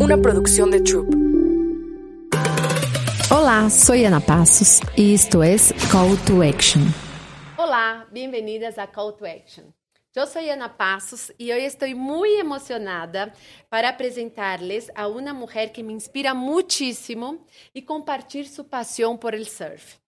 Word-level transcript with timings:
una 0.00 0.16
producción 0.16 0.70
de 0.70 0.80
Troop. 0.80 1.14
Hola, 3.30 3.68
soy 3.70 4.04
Ana 4.04 4.20
Pasos 4.20 4.80
y 4.96 5.14
esto 5.14 5.42
es 5.42 5.72
Call 5.90 6.16
to 6.24 6.42
Action. 6.42 6.82
Hola, 7.56 8.06
bienvenidas 8.10 8.78
a 8.78 8.90
Call 8.90 9.16
to 9.16 9.24
Action. 9.24 9.74
Yo 10.14 10.26
soy 10.26 10.48
Ana 10.50 10.76
Passos 10.76 11.32
y 11.38 11.52
hoy 11.52 11.64
estoy 11.64 11.94
muy 11.94 12.34
emocionada 12.34 13.32
para 13.68 13.96
presentarles 13.96 14.90
a 14.94 15.08
una 15.08 15.32
mujer 15.32 15.72
que 15.72 15.82
me 15.82 15.92
inspira 15.92 16.34
muchísimo 16.34 17.44
y 17.72 17.82
compartir 17.82 18.48
su 18.48 18.66
pasión 18.68 19.18
por 19.18 19.34
el 19.34 19.46
surf. 19.46 19.98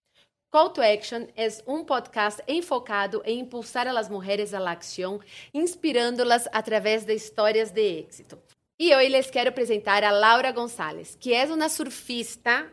Call 0.50 0.72
to 0.72 0.82
Action 0.82 1.30
es 1.36 1.62
un 1.66 1.84
podcast 1.84 2.40
enfocado 2.46 3.22
en 3.24 3.38
impulsar 3.38 3.88
a 3.88 3.92
las 3.92 4.10
mujeres 4.10 4.54
a 4.54 4.60
la 4.60 4.70
acción, 4.70 5.20
inspirándolas 5.52 6.48
a 6.52 6.62
través 6.62 7.06
de 7.06 7.14
historias 7.14 7.74
de 7.74 7.98
éxito. 7.98 8.42
E 8.78 8.94
hoje 8.94 9.08
les 9.08 9.30
quero 9.30 9.48
apresentar 9.48 10.04
a 10.04 10.10
Laura 10.10 10.52
Gonçalves, 10.52 11.16
que 11.18 11.32
é 11.32 11.46
uma 11.46 11.66
surfista 11.66 12.70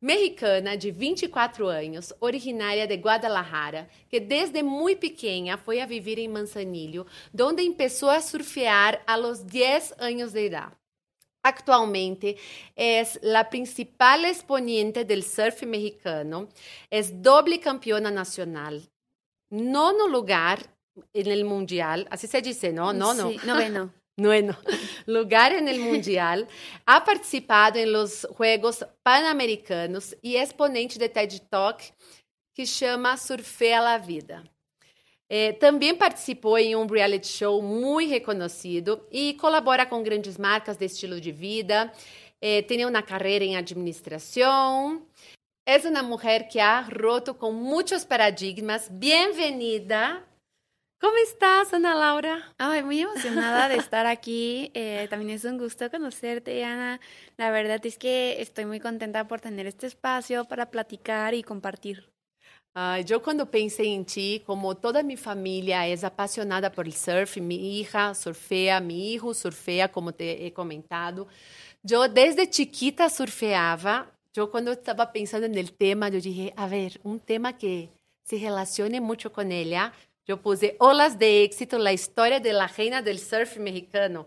mexicana 0.00 0.76
de 0.76 0.92
24 0.92 1.66
anos, 1.66 2.12
originária 2.20 2.86
de 2.86 2.94
Guadalajara, 2.94 3.88
que 4.08 4.20
desde 4.20 4.62
muito 4.62 5.00
pequena 5.00 5.58
foi 5.58 5.80
a 5.80 5.86
viver 5.86 6.20
em 6.20 6.28
Manzanillo, 6.28 7.04
onde 7.38 7.68
começou 7.68 8.10
a 8.10 8.20
surfear 8.20 9.02
a 9.04 9.16
los 9.16 9.40
10 9.40 9.94
anos 9.98 10.32
de 10.32 10.46
idade. 10.46 10.72
Actualmente 11.42 12.36
é 12.76 13.02
a 13.34 13.44
principal 13.44 14.24
exponente 14.26 15.02
del 15.04 15.22
surf 15.22 15.66
mexicano, 15.66 16.48
é 16.88 17.02
doble 17.02 17.58
campeona 17.58 18.10
nacional, 18.10 18.80
nono 19.50 20.06
lugar 20.06 20.60
no 21.12 21.48
mundial, 21.48 22.04
assim 22.08 22.28
se 22.28 22.40
diz, 22.40 22.62
não? 22.72 22.92
Nono? 22.92 23.32
Sí, 23.32 23.44
noveno. 23.44 23.92
Bueno, 24.16 24.56
lugar 25.06 25.52
en 25.52 25.68
el 25.68 25.80
Mundial, 25.80 26.46
ha 26.84 27.04
participado 27.04 27.78
en 27.78 27.92
los 27.92 28.26
Juegos 28.36 28.84
Pan-Americanos 29.02 30.16
y 30.20 30.36
es 30.36 30.52
ponente 30.52 30.98
de 30.98 31.08
TED 31.08 31.40
Talk 31.48 31.80
que 32.54 32.66
chama 32.66 33.16
Surfea 33.16 33.80
la 33.80 33.98
Vida. 33.98 34.44
Eh, 35.32 35.52
também 35.52 35.94
participou 35.94 36.58
em 36.58 36.74
um 36.74 36.86
reality 36.86 37.28
show 37.28 37.62
muito 37.62 38.10
reconhecido 38.10 39.06
e 39.12 39.34
colabora 39.34 39.86
com 39.86 40.02
grandes 40.02 40.36
marcas 40.36 40.76
de 40.76 40.86
estilo 40.86 41.20
de 41.20 41.30
vida. 41.30 41.92
Eh, 42.40 42.62
tem 42.62 42.84
uma 42.84 43.00
carreira 43.00 43.44
em 43.44 43.56
administração. 43.56 45.06
É 45.64 45.76
uma 45.88 46.02
mulher 46.02 46.48
que 46.48 46.58
ha 46.58 46.80
roto 46.80 47.32
com 47.32 47.52
muitos 47.52 48.04
paradigmas. 48.04 48.88
Bem-vinda 48.88 50.20
¿Cómo 51.00 51.14
estás, 51.24 51.72
Ana 51.72 51.94
Laura? 51.94 52.54
Ay, 52.58 52.82
muy 52.82 53.00
emocionada 53.00 53.70
de 53.70 53.76
estar 53.76 54.04
aquí. 54.06 54.70
Eh, 54.74 55.06
también 55.08 55.30
es 55.30 55.44
un 55.46 55.56
gusto 55.56 55.90
conocerte, 55.90 56.62
Ana. 56.62 57.00
La 57.38 57.50
verdad 57.50 57.80
es 57.86 57.96
que 57.96 58.42
estoy 58.42 58.66
muy 58.66 58.80
contenta 58.80 59.26
por 59.26 59.40
tener 59.40 59.66
este 59.66 59.86
espacio 59.86 60.44
para 60.44 60.70
platicar 60.70 61.32
y 61.32 61.42
compartir. 61.42 62.10
Yo 63.06 63.22
cuando 63.22 63.50
pensé 63.50 63.84
en 63.84 64.04
ti, 64.04 64.42
como 64.44 64.76
toda 64.76 65.02
mi 65.02 65.16
familia 65.16 65.86
es 65.88 66.04
apasionada 66.04 66.70
por 66.70 66.86
el 66.86 66.92
surf, 66.92 67.38
mi 67.38 67.80
hija 67.80 68.14
surfea, 68.14 68.78
mi 68.80 69.14
hijo 69.14 69.32
surfea, 69.32 69.90
como 69.90 70.12
te 70.12 70.46
he 70.46 70.52
comentado. 70.52 71.26
Yo 71.82 72.08
desde 72.08 72.50
chiquita 72.50 73.08
surfeaba. 73.08 74.06
Yo 74.34 74.50
cuando 74.50 74.70
estaba 74.70 75.12
pensando 75.12 75.46
en 75.46 75.56
el 75.56 75.72
tema, 75.72 76.10
yo 76.10 76.20
dije, 76.20 76.52
a 76.56 76.68
ver, 76.68 77.00
un 77.04 77.20
tema 77.20 77.56
que 77.56 77.88
se 78.22 78.38
relacione 78.38 79.00
mucho 79.00 79.32
con 79.32 79.50
ella 79.50 79.92
eu 80.26 80.38
puse 80.38 80.76
Olas 80.78 81.14
de 81.14 81.44
Éxito, 81.44 81.76
a 81.76 81.92
história 81.92 82.40
de 82.40 82.52
la 82.52 82.66
reina 82.66 83.02
del 83.02 83.18
surf 83.18 83.58
mexicano. 83.58 84.26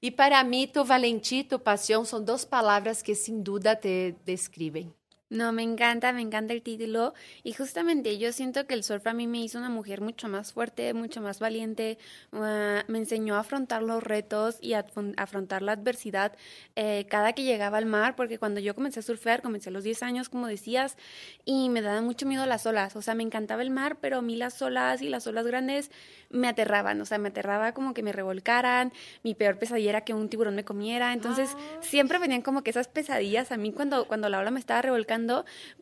E 0.00 0.10
para 0.10 0.42
mim, 0.44 0.66
tu 0.66 0.84
valentía 0.84 1.40
e 1.40 1.44
tu 1.44 1.58
pasión 1.58 2.04
são 2.04 2.22
duas 2.22 2.44
palavras 2.44 3.02
que 3.02 3.14
sem 3.14 3.42
dúvida 3.42 3.74
te 3.74 4.14
describen. 4.24 4.92
No, 5.30 5.52
me 5.52 5.62
encanta, 5.62 6.12
me 6.12 6.22
encanta 6.22 6.52
el 6.52 6.60
título. 6.60 7.14
Y 7.44 7.52
justamente 7.52 8.18
yo 8.18 8.32
siento 8.32 8.66
que 8.66 8.74
el 8.74 8.82
surf 8.82 9.06
a 9.06 9.12
mí 9.12 9.28
me 9.28 9.40
hizo 9.40 9.58
una 9.58 9.68
mujer 9.68 10.00
mucho 10.00 10.26
más 10.26 10.52
fuerte, 10.52 10.92
mucho 10.92 11.20
más 11.20 11.38
valiente, 11.38 11.98
uh, 12.32 12.82
me 12.88 12.98
enseñó 12.98 13.36
a 13.36 13.40
afrontar 13.40 13.80
los 13.84 14.02
retos 14.02 14.58
y 14.60 14.72
a 14.72 14.84
afrontar 15.16 15.62
la 15.62 15.72
adversidad 15.72 16.32
eh, 16.74 17.06
cada 17.08 17.32
que 17.32 17.44
llegaba 17.44 17.78
al 17.78 17.86
mar, 17.86 18.16
porque 18.16 18.38
cuando 18.40 18.58
yo 18.58 18.74
comencé 18.74 18.98
a 18.98 19.02
surfear, 19.04 19.40
comencé 19.40 19.68
a 19.68 19.72
los 19.72 19.84
10 19.84 20.02
años, 20.02 20.28
como 20.28 20.48
decías, 20.48 20.96
y 21.44 21.68
me 21.68 21.80
daban 21.80 22.04
mucho 22.04 22.26
miedo 22.26 22.44
las 22.46 22.66
olas, 22.66 22.96
o 22.96 23.02
sea, 23.02 23.14
me 23.14 23.22
encantaba 23.22 23.62
el 23.62 23.70
mar, 23.70 23.98
pero 24.00 24.18
a 24.18 24.22
mí 24.22 24.34
las 24.34 24.60
olas 24.62 25.00
y 25.00 25.08
las 25.08 25.28
olas 25.28 25.46
grandes 25.46 25.92
me 26.30 26.48
aterraban, 26.48 27.00
o 27.00 27.04
sea, 27.04 27.18
me 27.18 27.28
aterraba 27.28 27.72
como 27.72 27.94
que 27.94 28.02
me 28.02 28.10
revolcaran, 28.10 28.92
mi 29.22 29.36
peor 29.36 29.58
pesadilla 29.58 29.90
era 29.90 30.00
que 30.00 30.12
un 30.12 30.28
tiburón 30.28 30.56
me 30.56 30.64
comiera, 30.64 31.12
entonces 31.12 31.50
ah. 31.54 31.78
siempre 31.82 32.18
venían 32.18 32.42
como 32.42 32.64
que 32.64 32.70
esas 32.70 32.88
pesadillas 32.88 33.52
a 33.52 33.56
mí 33.56 33.72
cuando, 33.72 34.08
cuando 34.08 34.28
la 34.28 34.40
ola 34.40 34.50
me 34.50 34.58
estaba 34.58 34.82
revolcando 34.82 35.19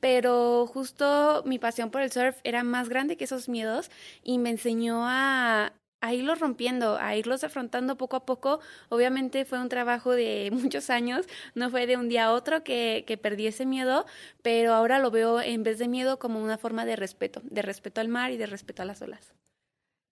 pero 0.01 0.67
justo 0.67 1.43
mi 1.47 1.59
pasión 1.59 1.91
por 1.91 2.03
el 2.03 2.13
surf 2.13 2.37
era 2.45 2.63
más 2.65 2.89
grande 2.89 3.17
que 3.17 3.25
esos 3.25 3.49
miedos 3.49 3.91
y 4.23 4.39
me 4.39 4.51
enseñó 4.51 5.03
a, 5.07 5.73
irlos 6.13 6.39
rompiendo, 6.41 6.97
a 6.99 7.17
irlos 7.17 7.45
afrontando 7.45 7.97
poco 7.97 8.17
a 8.17 8.25
poco. 8.25 8.61
Obviamente 8.89 9.45
fue 9.45 9.59
un 9.61 9.69
trabajo 9.69 10.13
de 10.13 10.51
muchos 10.53 10.91
años, 10.91 11.27
no 11.55 11.71
fue 11.71 11.87
de 11.87 11.97
un 11.97 12.09
día 12.09 12.27
a 12.27 12.33
otro 12.33 12.65
que, 12.65 13.05
que, 13.07 13.17
perdí 13.19 13.47
ese 13.47 13.67
miedo, 13.67 14.07
pero 14.43 14.75
ahora 14.75 14.99
lo 14.99 15.11
veo 15.11 15.41
en 15.41 15.63
vez 15.63 15.79
de 15.79 15.89
miedo 15.89 16.19
como 16.19 16.43
una 16.43 16.59
forma 16.59 16.85
de 16.85 16.97
respeto, 16.97 17.41
de 17.45 17.63
respeto 17.63 18.01
al 18.01 18.09
mar 18.09 18.31
y 18.33 18.37
de 18.37 18.47
respeto 18.47 18.83
a 18.83 18.87
las 18.87 19.03
olas. 19.03 19.35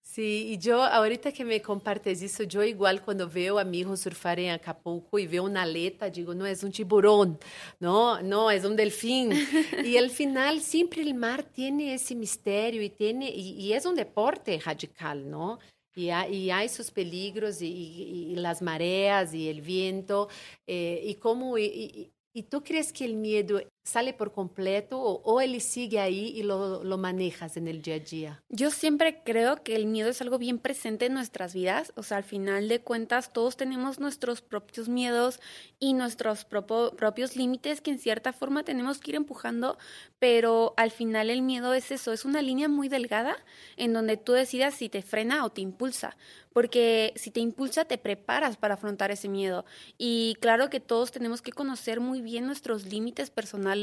Sí, 0.08 0.52
y 0.52 0.58
yo, 0.58 0.82
ahorita 0.84 1.32
que 1.32 1.44
me 1.44 1.60
compartes 1.60 2.22
eso, 2.22 2.44
yo 2.44 2.62
igual 2.62 3.02
cuando 3.02 3.28
veo 3.28 3.58
amigos 3.58 4.00
surfar 4.00 4.38
en 4.38 4.50
Acapulco 4.52 5.18
y 5.18 5.26
veo 5.26 5.42
una 5.44 5.62
aleta, 5.62 6.08
digo, 6.08 6.32
no 6.32 6.46
es 6.46 6.62
un 6.62 6.70
tiburón, 6.70 7.38
no, 7.80 8.22
no, 8.22 8.50
es 8.50 8.64
un 8.64 8.76
delfín. 8.76 9.32
y 9.84 9.96
al 9.96 10.10
final 10.10 10.60
siempre 10.60 11.02
el 11.02 11.12
mar 11.14 11.42
tiene 11.42 11.92
ese 11.92 12.14
misterio 12.14 12.82
y, 12.82 12.90
tiene, 12.90 13.28
y, 13.28 13.60
y 13.60 13.72
es 13.72 13.84
un 13.84 13.96
deporte 13.96 14.58
radical, 14.64 15.28
¿no? 15.28 15.58
Y 15.94 16.10
hay, 16.10 16.34
y 16.34 16.50
hay 16.50 16.68
sus 16.68 16.90
peligros 16.92 17.60
y, 17.60 17.66
y, 17.66 18.36
las 18.36 18.62
mareas 18.62 19.34
y 19.34 19.48
el 19.48 19.60
viento, 19.60 20.28
eh, 20.66 21.00
y 21.04 21.16
cómo... 21.16 21.58
¿Y 21.58 22.42
tú 22.50 22.62
crees 22.62 22.92
que 22.92 23.06
el 23.06 23.16
miedo 23.16 23.60
sale 23.86 24.12
por 24.12 24.32
completo 24.32 25.00
o, 25.00 25.22
o 25.22 25.40
él 25.40 25.60
sigue 25.60 26.00
ahí 26.00 26.32
y 26.36 26.42
lo, 26.42 26.82
lo, 26.82 26.98
manejas 26.98 27.56
en 27.56 27.68
el 27.68 27.82
día 27.82 27.94
a 27.94 27.98
día? 28.00 28.42
Yo 28.48 28.70
siempre 28.70 29.22
creo 29.24 29.62
que 29.62 29.76
el 29.76 29.86
miedo 29.86 30.10
es 30.10 30.20
algo 30.20 30.38
bien 30.38 30.58
presente 30.58 31.06
en 31.06 31.14
nuestras 31.14 31.54
vidas. 31.54 31.92
O 31.94 32.02
sea, 32.02 32.16
al 32.16 32.24
final 32.24 32.68
de 32.68 32.80
cuentas, 32.80 33.32
todos 33.32 33.56
tenemos 33.56 34.00
nuestros 34.00 34.42
propios 34.42 34.88
miedos 34.88 35.40
y 35.78 35.94
nuestros 35.94 36.44
propios 36.44 37.36
límites 37.36 37.80
que 37.80 37.92
en 37.92 37.98
cierta 38.00 38.32
forma 38.32 38.64
tenemos 38.64 38.98
que 38.98 39.12
ir 39.12 39.16
empujando, 39.16 39.78
pero 40.18 40.74
al 40.76 40.90
final 40.90 41.30
el 41.30 41.42
miedo 41.42 41.72
es 41.72 41.92
eso, 41.92 42.12
es 42.12 42.24
una 42.24 42.42
línea 42.42 42.68
muy 42.68 42.88
delgada 42.88 43.36
en 43.76 43.92
donde 43.92 44.16
tú 44.16 44.32
decidas 44.32 44.74
si 44.74 44.88
te 44.88 45.02
frena 45.02 45.44
o 45.44 45.50
te 45.50 45.60
impulsa 45.60 46.16
porque 46.56 47.12
si 47.16 47.30
te 47.30 47.40
impulsa 47.40 47.84
te 47.84 47.98
preparas 47.98 48.56
para 48.56 48.74
afrontar 48.74 49.10
ese 49.10 49.28
miedo. 49.28 49.66
Y 49.98 50.38
claro 50.40 50.70
que 50.70 50.80
todos 50.80 51.12
tenemos 51.12 51.42
que 51.42 51.52
conocer 51.52 52.00
muy 52.00 52.22
bien 52.22 52.46
nuestros 52.46 52.86
límites 52.86 53.28
personales 53.28 53.75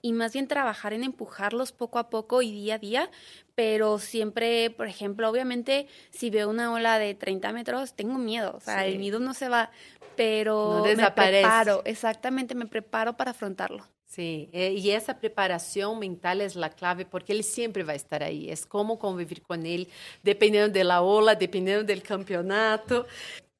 y 0.00 0.12
más 0.12 0.32
bien 0.32 0.48
trabajar 0.48 0.92
en 0.92 1.04
empujarlos 1.04 1.72
poco 1.72 1.98
a 1.98 2.10
poco 2.10 2.42
y 2.42 2.52
día 2.52 2.76
a 2.76 2.78
día, 2.78 3.10
pero 3.54 3.98
siempre, 3.98 4.70
por 4.70 4.86
ejemplo, 4.86 5.28
obviamente 5.28 5.86
si 6.10 6.30
veo 6.30 6.48
una 6.48 6.72
ola 6.72 6.98
de 6.98 7.14
30 7.14 7.52
metros, 7.52 7.94
tengo 7.94 8.18
miedo, 8.18 8.54
o 8.56 8.60
sea, 8.60 8.86
el 8.86 8.98
miedo 8.98 9.18
no 9.20 9.34
se 9.34 9.48
va, 9.48 9.70
pero 10.16 10.84
no 10.86 10.96
me 10.96 11.10
preparo, 11.10 11.82
exactamente, 11.84 12.54
me 12.54 12.66
preparo 12.66 13.16
para 13.16 13.32
afrontarlo. 13.32 13.86
Sí, 14.12 14.50
eh, 14.52 14.74
y 14.76 14.90
esa 14.90 15.18
preparación 15.18 15.98
mental 15.98 16.42
es 16.42 16.54
la 16.54 16.68
clave 16.68 17.06
porque 17.06 17.32
él 17.32 17.42
siempre 17.42 17.82
va 17.82 17.94
a 17.94 17.96
estar 17.96 18.22
ahí. 18.22 18.50
Es 18.50 18.66
cómo 18.66 18.98
convivir 18.98 19.40
con 19.40 19.64
él, 19.64 19.88
dependiendo 20.22 20.68
de 20.68 20.84
la 20.84 21.00
ola, 21.00 21.34
dependiendo 21.34 21.82
del 21.82 22.02
campeonato. 22.02 23.06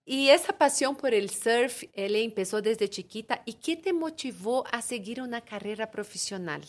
Y 0.05 0.31
esa 0.31 0.59
pasión 0.59 0.97
por 0.97 1.15
el 1.15 1.31
surf, 1.31 1.85
él 1.93 2.17
empezó 2.17 2.61
desde 2.61 2.91
chiquita. 2.91 3.43
¿Y 3.45 3.55
qué 3.55 3.77
te 3.77 3.93
motivó 3.93 4.65
a 4.73 4.83
seguir 4.83 5.23
una 5.23 5.41
carrera 5.41 5.91
profesional? 5.91 6.63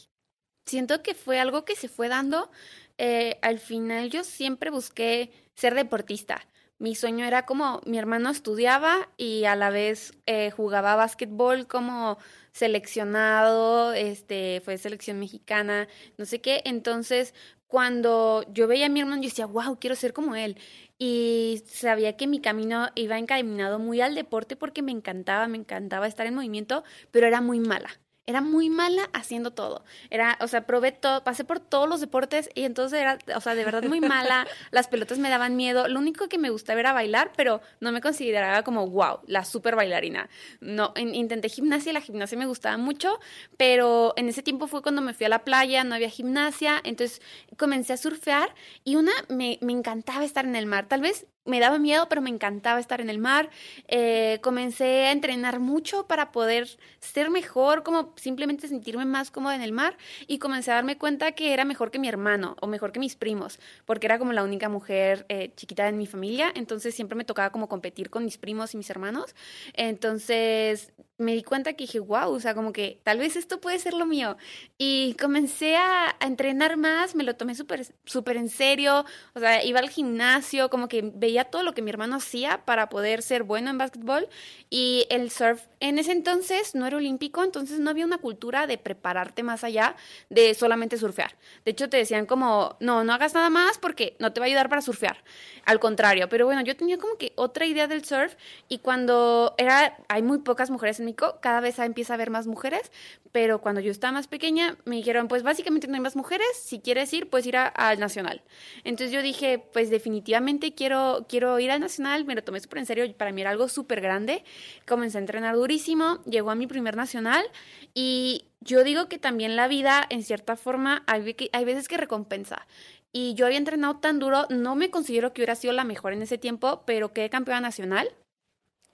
Siento 0.65 1.01
que 1.01 1.13
fue 1.13 1.39
algo 1.39 1.65
que 1.65 1.75
se 1.75 1.89
fue 1.89 2.07
dando. 2.07 2.51
Eh, 2.97 3.39
al 3.41 3.59
final 3.59 4.09
yo 4.09 4.23
siempre 4.23 4.69
busqué 4.69 5.31
ser 5.55 5.73
deportista 5.73 6.45
mi 6.83 6.95
sueño 6.95 7.25
era 7.25 7.45
como 7.45 7.79
mi 7.85 7.97
hermano 7.97 8.29
estudiaba 8.29 9.07
y 9.15 9.45
a 9.45 9.55
la 9.55 9.69
vez 9.69 10.13
eh, 10.25 10.51
jugaba 10.51 10.97
básquetbol 10.97 11.65
como 11.65 12.17
seleccionado, 12.51 13.93
este, 13.93 14.61
fue 14.65 14.77
selección 14.77 15.17
mexicana, 15.17 15.87
no 16.17 16.25
sé 16.25 16.41
qué. 16.41 16.61
Entonces, 16.65 17.33
cuando 17.67 18.43
yo 18.51 18.67
veía 18.67 18.87
a 18.87 18.89
mi 18.89 18.99
hermano, 18.99 19.21
yo 19.21 19.29
decía, 19.29 19.45
wow, 19.45 19.79
quiero 19.79 19.95
ser 19.95 20.11
como 20.11 20.35
él. 20.35 20.57
Y 21.05 21.61
sabía 21.67 22.15
que 22.15 22.27
mi 22.27 22.39
camino 22.39 22.87
iba 22.95 23.17
encaminado 23.17 23.77
muy 23.77 23.99
al 23.99 24.15
deporte 24.15 24.55
porque 24.55 24.81
me 24.81 24.93
encantaba, 24.93 25.49
me 25.49 25.57
encantaba 25.57 26.07
estar 26.07 26.25
en 26.27 26.35
movimiento, 26.35 26.85
pero 27.11 27.27
era 27.27 27.41
muy 27.41 27.59
mala 27.59 27.89
era 28.25 28.41
muy 28.41 28.69
mala 28.69 29.09
haciendo 29.13 29.51
todo. 29.51 29.83
Era, 30.09 30.37
o 30.39 30.47
sea, 30.47 30.65
probé 30.65 30.91
todo, 30.91 31.23
pasé 31.23 31.43
por 31.43 31.59
todos 31.59 31.89
los 31.89 31.99
deportes 31.99 32.49
y 32.55 32.63
entonces 32.63 32.99
era, 32.99 33.17
o 33.35 33.41
sea, 33.41 33.53
de 33.53 33.65
verdad 33.65 33.83
muy 33.83 33.99
mala. 33.99 34.47
Las 34.71 34.87
pelotas 34.87 35.19
me 35.19 35.29
daban 35.29 35.55
miedo. 35.55 35.87
Lo 35.87 35.99
único 35.99 36.29
que 36.29 36.37
me 36.37 36.49
gustaba 36.49 36.79
era 36.79 36.93
bailar, 36.93 37.31
pero 37.35 37.61
no 37.81 37.91
me 37.91 37.99
consideraba 37.99 38.63
como, 38.63 38.87
wow, 38.87 39.19
la 39.27 39.43
super 39.43 39.75
bailarina. 39.75 40.29
No, 40.61 40.93
intenté 40.95 41.49
gimnasia, 41.49 41.91
la 41.91 42.01
gimnasia 42.01 42.37
me 42.37 42.45
gustaba 42.45 42.77
mucho, 42.77 43.19
pero 43.57 44.13
en 44.15 44.29
ese 44.29 44.41
tiempo 44.41 44.67
fue 44.67 44.81
cuando 44.81 45.01
me 45.01 45.13
fui 45.13 45.25
a 45.25 45.29
la 45.29 45.43
playa, 45.43 45.83
no 45.83 45.95
había 45.95 46.09
gimnasia, 46.09 46.79
entonces 46.83 47.21
comencé 47.57 47.93
a 47.93 47.97
surfear 47.97 48.55
y 48.85 48.95
una, 48.95 49.11
me, 49.27 49.57
me 49.61 49.73
encantaba 49.73 50.23
estar 50.23 50.45
en 50.45 50.55
el 50.55 50.65
mar. 50.65 50.87
Tal 50.87 51.01
vez 51.01 51.27
me 51.45 51.59
daba 51.59 51.77
miedo, 51.77 52.07
pero 52.09 52.21
me 52.21 52.29
encantaba 52.29 52.79
estar 52.79 53.01
en 53.01 53.09
el 53.09 53.19
mar. 53.19 53.49
Eh, 53.87 54.39
comencé 54.41 55.05
a 55.05 55.11
entrenar 55.11 55.59
mucho 55.59 56.07
para 56.07 56.31
poder 56.31 56.67
ser 56.99 57.29
mejor, 57.29 57.83
como 57.83 58.13
simplemente 58.15 58.67
sentirme 58.67 59.05
más 59.05 59.31
cómoda 59.31 59.55
en 59.55 59.61
el 59.61 59.71
mar. 59.71 59.97
Y 60.27 60.39
comencé 60.39 60.71
a 60.71 60.75
darme 60.75 60.97
cuenta 60.97 61.33
que 61.33 61.53
era 61.53 61.65
mejor 61.65 61.91
que 61.91 61.99
mi 61.99 62.07
hermano 62.07 62.55
o 62.61 62.67
mejor 62.67 62.91
que 62.91 62.99
mis 62.99 63.15
primos, 63.15 63.59
porque 63.85 64.07
era 64.07 64.19
como 64.19 64.33
la 64.33 64.43
única 64.43 64.69
mujer 64.69 65.25
eh, 65.29 65.51
chiquita 65.55 65.87
en 65.87 65.97
mi 65.97 66.07
familia. 66.07 66.51
Entonces 66.55 66.95
siempre 66.95 67.15
me 67.17 67.25
tocaba 67.25 67.51
como 67.51 67.67
competir 67.67 68.09
con 68.09 68.23
mis 68.23 68.37
primos 68.37 68.73
y 68.73 68.77
mis 68.77 68.89
hermanos. 68.89 69.35
Entonces 69.73 70.93
me 71.17 71.33
di 71.33 71.43
cuenta 71.43 71.73
que 71.73 71.83
dije, 71.83 71.99
wow, 71.99 72.31
o 72.31 72.39
sea, 72.39 72.55
como 72.55 72.73
que 72.73 72.99
tal 73.03 73.19
vez 73.19 73.35
esto 73.35 73.59
puede 73.61 73.79
ser 73.79 73.93
lo 73.93 74.05
mío. 74.05 74.37
Y 74.77 75.15
comencé 75.19 75.75
a, 75.75 76.15
entrenar 76.19 76.77
más, 76.77 77.15
me 77.15 77.23
lo 77.23 77.35
tomé 77.35 77.55
súper 77.55 77.85
súper 78.05 78.37
en 78.37 78.49
serio, 78.49 79.05
o 79.33 79.39
sea, 79.39 79.63
iba 79.63 79.79
al 79.79 79.89
gimnasio, 79.89 80.69
como 80.69 80.87
que 80.87 81.11
veía 81.13 81.32
todo 81.45 81.63
lo 81.63 81.73
que 81.73 81.81
mi 81.81 81.89
hermano 81.89 82.17
hacía 82.17 82.63
para 82.65 82.89
poder 82.89 83.21
ser 83.21 83.43
bueno 83.43 83.69
en 83.69 83.77
básquetbol. 83.77 84.29
Y 84.69 85.05
el 85.09 85.31
surf 85.31 85.63
en 85.79 85.99
ese 85.99 86.11
entonces 86.11 86.75
no 86.75 86.87
era 86.87 86.97
olímpico, 86.97 87.43
entonces 87.43 87.79
no 87.79 87.89
había 87.89 88.05
una 88.05 88.17
cultura 88.17 88.67
de 88.67 88.77
prepararte 88.77 89.43
más 89.43 89.63
allá 89.63 89.95
de 90.29 90.53
solamente 90.53 90.97
surfear. 90.97 91.35
De 91.65 91.71
hecho, 91.71 91.89
te 91.89 91.97
decían 91.97 92.25
como, 92.25 92.77
no, 92.79 93.03
no 93.03 93.13
hagas 93.13 93.33
nada 93.33 93.49
más 93.49 93.77
porque 93.77 94.15
no 94.19 94.31
te 94.31 94.39
va 94.39 94.45
a 94.45 94.47
ayudar 94.47 94.69
para 94.69 94.81
surfear. 94.81 95.23
Al 95.65 95.79
contrario, 95.79 96.29
pero 96.29 96.45
bueno, 96.45 96.61
yo 96.61 96.75
tenía 96.75 96.97
como 96.97 97.17
que 97.17 97.33
otra 97.35 97.65
idea 97.65 97.87
del 97.87 98.05
surf 98.05 98.35
y 98.69 98.79
cuando 98.79 99.55
era, 99.57 99.97
hay 100.07 100.21
muy 100.21 100.39
pocas 100.39 100.69
mujeres 100.69 100.99
en 100.99 101.05
México, 101.05 101.39
cada 101.41 101.59
vez 101.59 101.79
empieza 101.79 102.13
a 102.13 102.15
haber 102.15 102.29
más 102.29 102.47
mujeres, 102.47 102.91
pero 103.31 103.61
cuando 103.61 103.81
yo 103.81 103.91
estaba 103.91 104.13
más 104.13 104.27
pequeña 104.27 104.77
me 104.85 104.97
dijeron, 104.97 105.27
pues 105.27 105.43
básicamente 105.43 105.87
no 105.87 105.95
hay 105.95 106.01
más 106.01 106.15
mujeres, 106.15 106.47
si 106.61 106.79
quieres 106.79 107.13
ir, 107.13 107.29
puedes 107.29 107.47
ir 107.47 107.57
al 107.57 107.99
Nacional. 107.99 108.41
Entonces 108.83 109.11
yo 109.11 109.21
dije, 109.21 109.63
pues 109.71 109.89
definitivamente 109.89 110.73
quiero, 110.73 111.22
quiero 111.27 111.59
ir 111.59 111.71
al 111.71 111.79
Nacional, 111.79 112.25
me 112.25 112.35
lo 112.35 112.43
tomé 112.43 112.59
súper 112.59 112.79
en 112.79 112.85
serio, 112.85 113.15
para 113.15 113.31
mí 113.31 113.41
era 113.41 113.49
algo 113.49 113.67
súper 113.67 114.01
grande, 114.01 114.43
comencé 114.87 115.17
a 115.17 115.21
entrenar 115.21 115.55
durísimo, 115.55 116.21
llegó 116.25 116.51
a 116.51 116.55
mi 116.55 116.67
primer 116.67 116.95
Nacional 116.95 117.45
y 117.93 118.45
yo 118.61 118.83
digo 118.83 119.09
que 119.09 119.17
también 119.17 119.55
la 119.55 119.67
vida, 119.67 120.05
en 120.09 120.23
cierta 120.23 120.55
forma, 120.55 121.03
hay, 121.07 121.35
hay 121.51 121.65
veces 121.65 121.87
que 121.87 121.97
recompensa. 121.97 122.65
Y 123.11 123.35
yo 123.35 123.45
había 123.45 123.59
entrenado 123.59 123.97
tan 123.97 124.17
duro, 124.17 124.47
no 124.49 124.75
me 124.75 124.89
considero 124.89 125.33
que 125.33 125.41
hubiera 125.41 125.55
sido 125.55 125.73
la 125.73 125.83
mejor 125.83 126.13
en 126.13 126.23
ese 126.23 126.39
tiempo, 126.39 126.83
pero 126.85 127.13
quedé 127.13 127.29
campeona 127.29 127.61
nacional 127.61 128.09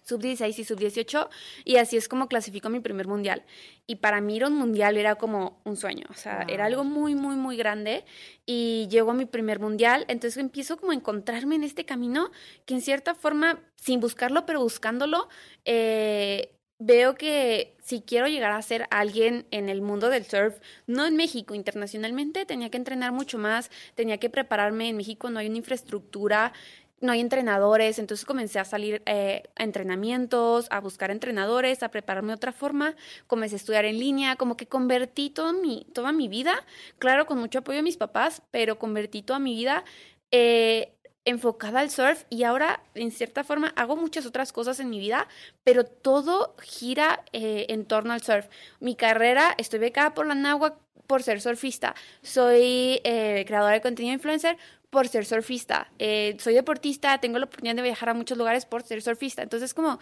sub 0.09 0.21
16 0.21 0.59
y 0.59 0.63
sub 0.63 0.79
18 0.79 1.29
y 1.63 1.77
así 1.77 1.95
es 1.95 2.09
como 2.09 2.27
clasifico 2.27 2.69
mi 2.69 2.79
primer 2.79 3.07
mundial. 3.07 3.43
Y 3.87 3.97
para 3.97 4.21
mí 4.21 4.35
ir 4.35 4.43
a 4.43 4.47
un 4.47 4.55
mundial 4.55 4.97
era 4.97 5.15
como 5.15 5.61
un 5.63 5.77
sueño, 5.77 6.05
o 6.09 6.15
sea, 6.15 6.45
era 6.47 6.65
algo 6.65 6.83
muy, 6.83 7.15
muy, 7.15 7.35
muy 7.35 7.55
grande 7.57 8.05
y 8.45 8.87
llego 8.89 9.11
a 9.11 9.13
mi 9.13 9.25
primer 9.25 9.59
mundial, 9.59 10.05
entonces 10.07 10.37
empiezo 10.37 10.77
como 10.77 10.91
a 10.91 10.95
encontrarme 10.95 11.55
en 11.55 11.63
este 11.63 11.85
camino 11.85 12.31
que 12.65 12.73
en 12.73 12.81
cierta 12.81 13.15
forma, 13.15 13.59
sin 13.75 13.99
buscarlo, 13.99 14.45
pero 14.45 14.61
buscándolo, 14.61 15.29
eh, 15.65 16.55
veo 16.79 17.15
que 17.15 17.75
si 17.83 18.01
quiero 18.01 18.27
llegar 18.27 18.51
a 18.51 18.61
ser 18.61 18.87
alguien 18.89 19.45
en 19.51 19.67
el 19.67 19.81
mundo 19.81 20.09
del 20.09 20.25
surf, 20.25 20.59
no 20.87 21.05
en 21.05 21.15
México, 21.17 21.53
internacionalmente, 21.53 22.45
tenía 22.45 22.69
que 22.69 22.77
entrenar 22.77 23.11
mucho 23.11 23.37
más, 23.37 23.69
tenía 23.95 24.17
que 24.17 24.29
prepararme. 24.29 24.89
En 24.89 24.97
México 24.97 25.29
no 25.29 25.39
hay 25.39 25.47
una 25.47 25.57
infraestructura 25.57 26.53
no 27.01 27.11
hay 27.11 27.19
entrenadores, 27.21 27.99
entonces 27.99 28.25
comencé 28.25 28.59
a 28.59 28.65
salir 28.65 29.01
eh, 29.05 29.43
a 29.55 29.63
entrenamientos, 29.63 30.67
a 30.69 30.79
buscar 30.79 31.11
entrenadores, 31.11 31.83
a 31.83 31.89
prepararme 31.89 32.29
de 32.29 32.35
otra 32.35 32.51
forma, 32.51 32.95
comencé 33.27 33.55
a 33.55 33.57
estudiar 33.57 33.85
en 33.85 33.99
línea, 33.99 34.35
como 34.35 34.57
que 34.57 34.67
convertí 34.67 35.29
toda 35.29 35.53
mi, 35.53 35.85
toda 35.93 36.11
mi 36.11 36.27
vida, 36.27 36.65
claro, 36.97 37.25
con 37.25 37.39
mucho 37.39 37.59
apoyo 37.59 37.77
de 37.77 37.83
mis 37.83 37.97
papás, 37.97 38.41
pero 38.51 38.79
convertí 38.79 39.21
toda 39.21 39.39
mi 39.39 39.55
vida 39.55 39.83
eh, 40.31 40.93
enfocada 41.25 41.79
al 41.79 41.89
surf 41.89 42.23
y 42.29 42.43
ahora, 42.43 42.81
en 42.95 43.11
cierta 43.11 43.43
forma, 43.43 43.73
hago 43.75 43.95
muchas 43.95 44.25
otras 44.25 44.51
cosas 44.51 44.79
en 44.79 44.89
mi 44.89 44.99
vida, 44.99 45.27
pero 45.63 45.83
todo 45.85 46.55
gira 46.61 47.23
eh, 47.33 47.67
en 47.69 47.85
torno 47.85 48.13
al 48.13 48.21
surf. 48.21 48.47
Mi 48.79 48.95
carrera, 48.95 49.53
estoy 49.57 49.79
becada 49.79 50.13
por 50.13 50.27
la 50.27 50.35
NAWA 50.35 50.79
por 51.07 51.23
ser 51.23 51.41
surfista, 51.41 51.95
soy 52.21 53.01
creadora 53.03 53.73
de 53.73 53.81
contenido 53.81 54.13
influencer 54.13 54.57
por 54.89 55.07
ser 55.07 55.25
surfista. 55.25 55.91
Eh, 55.99 56.35
soy 56.39 56.53
deportista, 56.53 57.17
tengo 57.19 57.39
la 57.39 57.45
oportunidad 57.45 57.75
de 57.75 57.81
viajar 57.81 58.09
a 58.09 58.13
muchos 58.13 58.37
lugares 58.37 58.65
por 58.65 58.83
ser 58.83 59.01
surfista. 59.01 59.43
Entonces, 59.43 59.73
como 59.73 59.99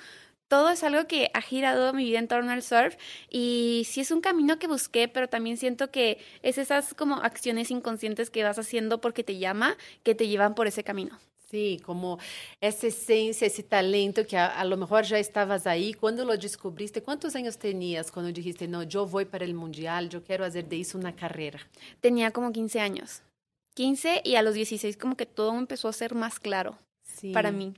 todo 0.47 0.69
es 0.69 0.83
algo 0.83 1.07
que 1.07 1.29
ha 1.33 1.41
girado 1.41 1.93
mi 1.93 2.05
vida 2.05 2.19
en 2.19 2.27
torno 2.27 2.51
al 2.51 2.63
surf 2.63 2.95
y 3.29 3.83
sí 3.85 4.01
es 4.01 4.11
un 4.11 4.21
camino 4.21 4.59
que 4.59 4.67
busqué, 4.67 5.07
pero 5.07 5.27
también 5.27 5.57
siento 5.57 5.91
que 5.91 6.19
es 6.41 6.57
esas 6.57 6.93
como 6.93 7.15
acciones 7.15 7.71
inconscientes 7.71 8.29
que 8.29 8.43
vas 8.43 8.57
haciendo 8.57 9.01
porque 9.01 9.23
te 9.23 9.37
llama, 9.37 9.77
que 10.03 10.15
te 10.15 10.27
llevan 10.27 10.55
por 10.55 10.67
ese 10.67 10.83
camino. 10.83 11.19
Sí, 11.49 11.79
como 11.85 12.19
essa 12.59 12.87
essência, 12.87 13.45
esse 13.45 13.63
talento 13.63 14.25
que 14.25 14.35
a, 14.35 14.47
a 14.47 14.65
lo 14.65 14.75
mejor 14.75 15.05
já 15.05 15.17
estavas 15.17 15.65
aí, 15.65 15.93
quando 15.93 16.25
lo 16.25 16.35
descobriste, 16.35 17.01
quantos 17.01 17.37
anos 17.37 17.57
tenías 17.57 18.11
quando 18.11 18.33
dijiste, 18.33 18.67
não, 18.67 18.83
eu 18.83 19.05
vou 19.05 19.25
para 19.25 19.45
o 19.45 19.55
mundial, 19.55 20.09
eu 20.11 20.21
quero 20.21 20.43
fazer 20.43 20.63
de 20.63 20.75
isso 20.75 20.97
uma 20.97 21.13
carreira? 21.13 21.59
Tenía 22.01 22.31
como 22.31 22.51
15 22.51 22.79
años. 22.79 23.21
15 23.77 24.23
y 24.25 24.35
a 24.35 24.41
los 24.41 24.55
16 24.55 24.97
como 24.97 25.15
que 25.15 25.27
todo 25.27 25.55
empezó 25.55 25.87
a 25.87 25.93
ser 25.93 26.15
más 26.15 26.39
claro 26.39 26.79
para 27.31 27.51
mí. 27.51 27.75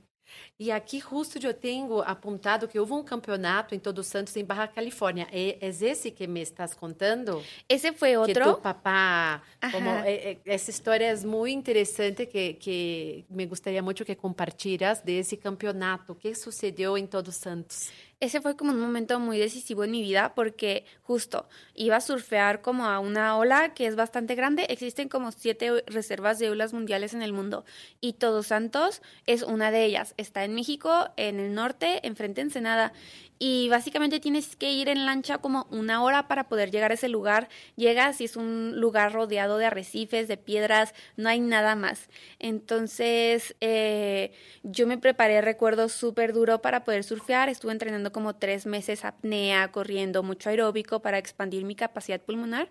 E 0.58 0.70
aqui 0.70 1.00
justo 1.00 1.38
eu 1.44 1.52
tenho 1.52 2.00
apontado 2.02 2.68
que 2.68 2.78
houve 2.78 2.92
um 2.92 3.02
campeonato 3.02 3.74
em 3.74 3.78
Todos 3.78 4.06
Santos 4.06 4.34
em 4.36 4.44
Barra 4.44 4.68
Califórnia. 4.68 5.26
É, 5.32 5.58
é 5.60 5.68
esse 5.68 6.10
que 6.12 6.26
me 6.26 6.40
estás 6.40 6.72
contando? 6.72 7.42
Esse 7.68 7.92
foi 7.92 8.16
outro. 8.16 8.32
Que 8.32 8.40
tu 8.40 8.60
papá, 8.60 9.42
como, 9.72 9.90
é, 9.90 10.12
é, 10.14 10.38
essa 10.46 10.70
história 10.70 11.06
é 11.06 11.16
muito 11.16 11.58
interessante 11.58 12.26
que, 12.26 12.54
que 12.54 13.24
me 13.28 13.44
gostaria 13.44 13.82
muito 13.82 14.04
que 14.04 14.14
compartilhas 14.14 15.00
desse 15.00 15.36
campeonato. 15.36 16.12
O 16.12 16.14
que 16.14 16.34
sucedeu 16.34 16.96
em 16.96 17.06
Todos 17.06 17.34
Santos? 17.34 17.90
Ese 18.20 18.42
fue 18.42 18.54
como 18.54 18.72
un 18.72 18.80
momento 18.80 19.18
muy 19.18 19.38
decisivo 19.38 19.82
en 19.82 19.90
mi 19.92 20.02
vida 20.02 20.34
porque 20.34 20.84
justo 21.02 21.48
iba 21.74 21.96
a 21.96 22.00
surfear 22.02 22.60
como 22.60 22.84
a 22.84 23.00
una 23.00 23.36
ola 23.38 23.72
que 23.72 23.86
es 23.86 23.96
bastante 23.96 24.34
grande. 24.34 24.66
Existen 24.68 25.08
como 25.08 25.32
siete 25.32 25.82
reservas 25.86 26.38
de 26.38 26.50
olas 26.50 26.74
mundiales 26.74 27.14
en 27.14 27.22
el 27.22 27.32
mundo 27.32 27.64
y 28.00 28.12
Todos 28.12 28.48
Santos 28.48 29.00
es 29.26 29.42
una 29.42 29.70
de 29.70 29.86
ellas. 29.86 30.14
Está 30.18 30.44
en 30.44 30.54
México, 30.54 31.08
en 31.16 31.40
el 31.40 31.54
norte, 31.54 32.06
enfrente 32.06 32.42
de 32.42 32.48
Ensenada 32.48 32.92
y 33.42 33.70
básicamente 33.70 34.20
tienes 34.20 34.54
que 34.54 34.70
ir 34.70 34.90
en 34.90 35.06
lancha 35.06 35.38
como 35.38 35.66
una 35.70 36.04
hora 36.04 36.28
para 36.28 36.46
poder 36.46 36.70
llegar 36.70 36.90
a 36.90 36.94
ese 36.94 37.08
lugar. 37.08 37.48
Llegas 37.74 38.20
y 38.20 38.24
es 38.24 38.36
un 38.36 38.78
lugar 38.78 39.14
rodeado 39.14 39.56
de 39.56 39.64
arrecifes, 39.64 40.28
de 40.28 40.36
piedras, 40.36 40.94
no 41.16 41.30
hay 41.30 41.40
nada 41.40 41.74
más. 41.74 42.10
Entonces 42.38 43.56
eh, 43.62 44.32
yo 44.62 44.86
me 44.86 44.98
preparé, 44.98 45.40
recuerdo, 45.40 45.88
súper 45.88 46.34
duro 46.34 46.60
para 46.60 46.84
poder 46.84 47.02
surfear. 47.02 47.48
Estuve 47.48 47.72
entrenando 47.72 48.12
como 48.12 48.36
tres 48.36 48.66
meses 48.66 49.06
apnea, 49.06 49.72
corriendo 49.72 50.22
mucho 50.22 50.50
aeróbico 50.50 51.00
para 51.00 51.16
expandir 51.16 51.64
mi 51.64 51.74
capacidad 51.74 52.20
pulmonar 52.20 52.68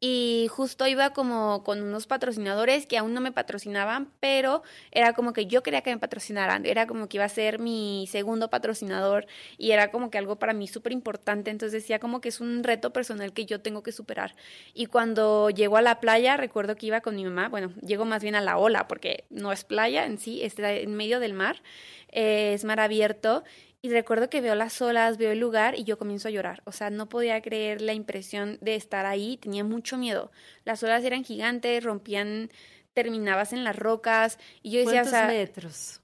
y 0.00 0.48
justo 0.50 0.86
iba 0.86 1.12
como 1.12 1.62
con 1.62 1.82
unos 1.82 2.06
patrocinadores 2.06 2.86
que 2.86 2.96
aún 2.96 3.12
no 3.12 3.20
me 3.20 3.32
patrocinaban, 3.32 4.10
pero 4.18 4.62
era 4.92 5.12
como 5.12 5.34
que 5.34 5.44
yo 5.46 5.62
quería 5.62 5.82
que 5.82 5.90
me 5.90 5.98
patrocinaran, 5.98 6.64
era 6.64 6.86
como 6.86 7.06
que 7.06 7.18
iba 7.18 7.26
a 7.26 7.28
ser 7.28 7.58
mi 7.58 8.08
segundo 8.10 8.48
patrocinador 8.48 9.26
y 9.58 9.72
era 9.72 9.90
como 9.90 10.10
que 10.10 10.16
algo 10.16 10.36
para 10.36 10.54
mí 10.54 10.66
súper 10.68 10.92
importante, 10.92 11.50
entonces 11.50 11.82
decía 11.82 11.98
como 11.98 12.22
que 12.22 12.30
es 12.30 12.40
un 12.40 12.64
reto 12.64 12.94
personal 12.94 13.34
que 13.34 13.44
yo 13.44 13.60
tengo 13.60 13.82
que 13.82 13.92
superar. 13.92 14.34
Y 14.72 14.86
cuando 14.86 15.50
llego 15.50 15.76
a 15.76 15.82
la 15.82 16.00
playa, 16.00 16.38
recuerdo 16.38 16.76
que 16.76 16.86
iba 16.86 17.02
con 17.02 17.14
mi 17.14 17.24
mamá, 17.24 17.50
bueno, 17.50 17.72
llego 17.82 18.06
más 18.06 18.22
bien 18.22 18.34
a 18.34 18.40
la 18.40 18.56
ola 18.56 18.88
porque 18.88 19.24
no 19.28 19.52
es 19.52 19.64
playa 19.64 20.06
en 20.06 20.18
sí, 20.18 20.42
está 20.42 20.72
en 20.72 20.94
medio 20.94 21.20
del 21.20 21.34
mar, 21.34 21.62
eh, 22.08 22.54
es 22.54 22.64
mar 22.64 22.80
abierto 22.80 23.44
y 23.82 23.90
recuerdo 23.90 24.28
que 24.28 24.40
veo 24.40 24.54
las 24.54 24.80
olas, 24.82 25.16
veo 25.16 25.30
el 25.30 25.38
lugar 25.38 25.78
y 25.78 25.84
yo 25.84 25.98
comienzo 25.98 26.28
a 26.28 26.30
llorar. 26.30 26.62
O 26.66 26.72
sea, 26.72 26.90
no 26.90 27.08
podía 27.08 27.40
creer 27.40 27.80
la 27.80 27.94
impresión 27.94 28.58
de 28.60 28.74
estar 28.74 29.06
ahí, 29.06 29.38
tenía 29.38 29.64
mucho 29.64 29.96
miedo. 29.96 30.30
Las 30.64 30.82
olas 30.82 31.02
eran 31.04 31.24
gigantes, 31.24 31.82
rompían, 31.82 32.50
terminabas 32.92 33.52
en 33.52 33.64
las 33.64 33.76
rocas 33.76 34.38
y 34.62 34.72
yo 34.72 34.80
decía, 34.80 35.02
¿Cuántos 35.02 35.12
o 35.12 35.16
sea, 35.16 35.26
metros? 35.28 36.00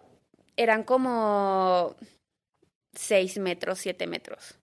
Eran 0.56 0.84
como 0.84 1.96
seis 2.94 3.38
metros, 3.38 3.78
siete 3.78 4.06
metros. 4.06 4.58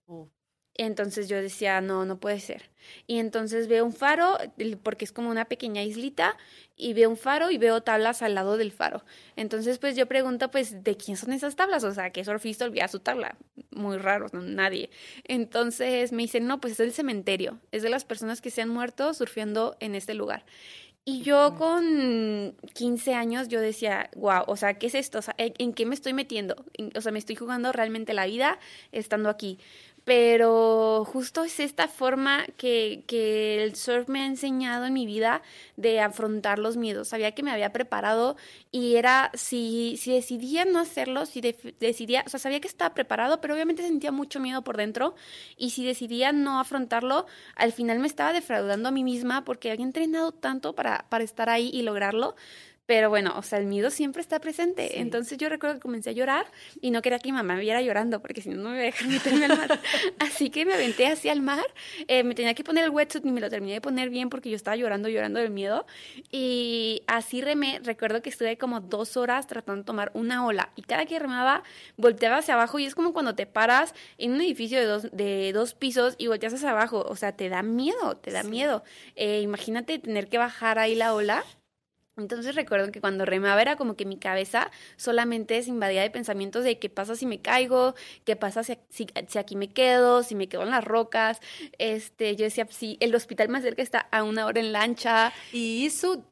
Entonces 0.76 1.28
yo 1.28 1.40
decía, 1.40 1.80
no, 1.80 2.04
no 2.04 2.18
puede 2.18 2.40
ser. 2.40 2.70
Y 3.06 3.18
entonces 3.18 3.68
veo 3.68 3.84
un 3.84 3.92
faro, 3.92 4.36
porque 4.82 5.04
es 5.04 5.12
como 5.12 5.30
una 5.30 5.44
pequeña 5.44 5.84
islita, 5.84 6.36
y 6.76 6.92
veo 6.92 7.08
un 7.10 7.16
faro 7.16 7.50
y 7.50 7.58
veo 7.58 7.82
tablas 7.82 8.22
al 8.22 8.34
lado 8.34 8.56
del 8.56 8.72
faro. 8.72 9.04
Entonces, 9.36 9.78
pues 9.78 9.96
yo 9.96 10.06
pregunto, 10.06 10.50
pues, 10.50 10.82
¿de 10.82 10.96
quién 10.96 11.16
son 11.16 11.32
esas 11.32 11.56
tablas? 11.56 11.84
O 11.84 11.92
sea, 11.92 12.10
¿qué 12.10 12.24
surfista 12.24 12.64
olvida 12.64 12.88
su 12.88 13.00
tabla? 13.00 13.36
Muy 13.70 13.96
raro, 13.98 14.26
nadie. 14.32 14.90
Entonces 15.24 16.12
me 16.12 16.22
dicen, 16.22 16.46
no, 16.46 16.60
pues 16.60 16.74
es 16.74 16.80
el 16.80 16.92
cementerio, 16.92 17.60
es 17.72 17.82
de 17.82 17.90
las 17.90 18.04
personas 18.04 18.40
que 18.40 18.50
se 18.50 18.62
han 18.62 18.68
muerto 18.68 19.14
surfeando 19.14 19.76
en 19.80 19.94
este 19.94 20.14
lugar. 20.14 20.44
Y 21.06 21.20
yo 21.20 21.54
con 21.58 22.56
15 22.72 23.12
años 23.12 23.48
yo 23.48 23.60
decía, 23.60 24.08
wow, 24.16 24.44
o 24.46 24.56
sea, 24.56 24.78
¿qué 24.78 24.86
es 24.86 24.94
esto? 24.94 25.18
O 25.18 25.22
sea, 25.22 25.34
¿en 25.36 25.74
qué 25.74 25.84
me 25.84 25.94
estoy 25.94 26.14
metiendo? 26.14 26.64
O 26.94 27.00
sea, 27.02 27.12
me 27.12 27.18
estoy 27.18 27.36
jugando 27.36 27.72
realmente 27.72 28.14
la 28.14 28.24
vida 28.24 28.58
estando 28.90 29.28
aquí 29.28 29.58
pero 30.04 31.04
justo 31.06 31.44
es 31.44 31.60
esta 31.60 31.88
forma 31.88 32.44
que, 32.58 33.04
que, 33.06 33.64
el 33.64 33.74
surf 33.74 34.08
me 34.08 34.20
ha 34.20 34.26
enseñado 34.26 34.84
en 34.84 34.92
mi 34.92 35.06
vida 35.06 35.42
de 35.76 36.00
afrontar 36.00 36.58
los 36.58 36.76
miedos. 36.76 37.08
Sabía 37.08 37.32
que 37.32 37.42
me 37.42 37.50
había 37.50 37.72
preparado 37.72 38.36
y 38.70 38.96
era, 38.96 39.30
si, 39.34 39.96
si 39.96 40.12
decidía 40.12 40.66
no 40.66 40.78
hacerlo, 40.78 41.24
si 41.24 41.40
decidía, 41.40 42.22
o 42.26 42.28
sea, 42.28 42.38
sabía 42.38 42.60
que 42.60 42.68
estaba 42.68 42.94
preparado, 42.94 43.40
pero 43.40 43.54
obviamente 43.54 43.82
sentía 43.82 44.12
mucho 44.12 44.40
miedo 44.40 44.62
por 44.62 44.76
dentro 44.76 45.14
y 45.56 45.70
si 45.70 45.86
decidía 45.86 46.32
no 46.32 46.60
afrontarlo, 46.60 47.26
al 47.56 47.72
final 47.72 47.98
me 47.98 48.06
estaba 48.06 48.34
defraudando 48.34 48.90
a 48.90 48.92
mí 48.92 49.04
misma 49.04 49.44
porque 49.44 49.70
había 49.70 49.86
entrenado 49.86 50.32
tanto 50.32 50.74
para, 50.74 51.06
para 51.08 51.24
estar 51.24 51.48
ahí 51.48 51.70
y 51.72 51.82
lograrlo 51.82 52.36
pero 52.86 53.08
bueno, 53.08 53.32
o 53.36 53.42
sea, 53.42 53.58
el 53.58 53.66
miedo 53.66 53.90
siempre 53.90 54.20
está 54.20 54.40
presente. 54.40 55.00
Entonces 55.00 55.38
yo 55.38 55.48
recuerdo 55.48 55.76
que 55.76 55.80
comencé 55.80 56.10
a 56.10 56.12
llorar 56.12 56.46
y 56.80 56.90
no 56.90 57.00
quería 57.00 57.18
que 57.18 57.30
mi 57.30 57.36
mamá 57.36 57.54
me 57.54 57.60
viera 57.60 57.80
llorando 57.80 58.20
porque 58.20 58.42
si 58.42 58.50
no, 58.50 58.56
no 58.56 58.70
me 58.70 58.76
iba 58.76 58.82
a 58.82 58.86
dejar 58.86 59.08
meterme 59.08 59.46
al 59.46 59.56
mar. 59.56 59.80
Así 60.18 60.50
que 60.50 60.66
me 60.66 60.74
aventé 60.74 61.06
hacia 61.06 61.32
el 61.32 61.40
mar. 61.40 61.64
Eh, 62.08 62.22
me 62.24 62.34
tenía 62.34 62.52
que 62.54 62.62
poner 62.62 62.84
el 62.84 62.90
wetsuit 62.90 63.24
y 63.24 63.30
me 63.30 63.40
lo 63.40 63.48
terminé 63.48 63.74
de 63.74 63.80
poner 63.80 64.10
bien 64.10 64.28
porque 64.28 64.50
yo 64.50 64.56
estaba 64.56 64.76
llorando, 64.76 65.08
llorando 65.08 65.40
del 65.40 65.50
miedo. 65.50 65.86
Y 66.30 67.02
así 67.06 67.40
remé. 67.40 67.80
Recuerdo 67.82 68.20
que 68.20 68.28
estuve 68.28 68.58
como 68.58 68.80
dos 68.80 69.16
horas 69.16 69.46
tratando 69.46 69.82
de 69.82 69.86
tomar 69.86 70.10
una 70.12 70.44
ola. 70.44 70.70
Y 70.76 70.82
cada 70.82 71.06
que 71.06 71.18
remaba, 71.18 71.62
volteaba 71.96 72.38
hacia 72.38 72.54
abajo. 72.54 72.78
Y 72.78 72.84
es 72.84 72.94
como 72.94 73.14
cuando 73.14 73.34
te 73.34 73.46
paras 73.46 73.94
en 74.18 74.32
un 74.32 74.42
edificio 74.42 74.78
de 74.78 74.84
dos, 74.84 75.08
de 75.10 75.52
dos 75.54 75.74
pisos 75.74 76.16
y 76.18 76.26
volteas 76.26 76.52
hacia 76.52 76.70
abajo. 76.70 77.04
O 77.08 77.16
sea, 77.16 77.32
te 77.32 77.48
da 77.48 77.62
miedo, 77.62 78.18
te 78.18 78.30
da 78.30 78.42
miedo. 78.42 78.84
Eh, 79.16 79.40
imagínate 79.40 79.98
tener 79.98 80.28
que 80.28 80.36
bajar 80.36 80.78
ahí 80.78 80.94
la 80.94 81.14
ola 81.14 81.44
entonces 82.16 82.54
recuerdo 82.54 82.92
que 82.92 83.00
cuando 83.00 83.24
remaba 83.24 83.60
era 83.60 83.76
como 83.76 83.96
que 83.96 84.04
mi 84.04 84.18
cabeza 84.18 84.70
solamente 84.96 85.62
se 85.62 85.70
invadía 85.70 86.02
de 86.02 86.10
pensamientos 86.10 86.64
de 86.64 86.78
qué 86.78 86.88
pasa 86.88 87.16
si 87.16 87.26
me 87.26 87.40
caigo, 87.40 87.94
qué 88.24 88.36
pasa 88.36 88.62
si, 88.62 88.78
si, 88.90 89.06
aquí 89.38 89.56
me 89.56 89.72
quedo, 89.72 90.22
si 90.22 90.34
me 90.34 90.48
quedo 90.48 90.62
en 90.62 90.70
las 90.70 90.84
rocas. 90.84 91.40
Este, 91.78 92.36
yo 92.36 92.44
decía, 92.44 92.66
sí, 92.70 92.96
el 93.00 93.14
hospital 93.14 93.48
más 93.48 93.62
cerca 93.62 93.82
está 93.82 94.00
a 94.12 94.22
una 94.22 94.46
hora 94.46 94.60
en 94.60 94.72
lancha. 94.72 95.32
Y 95.52 95.86
eso 95.86 96.24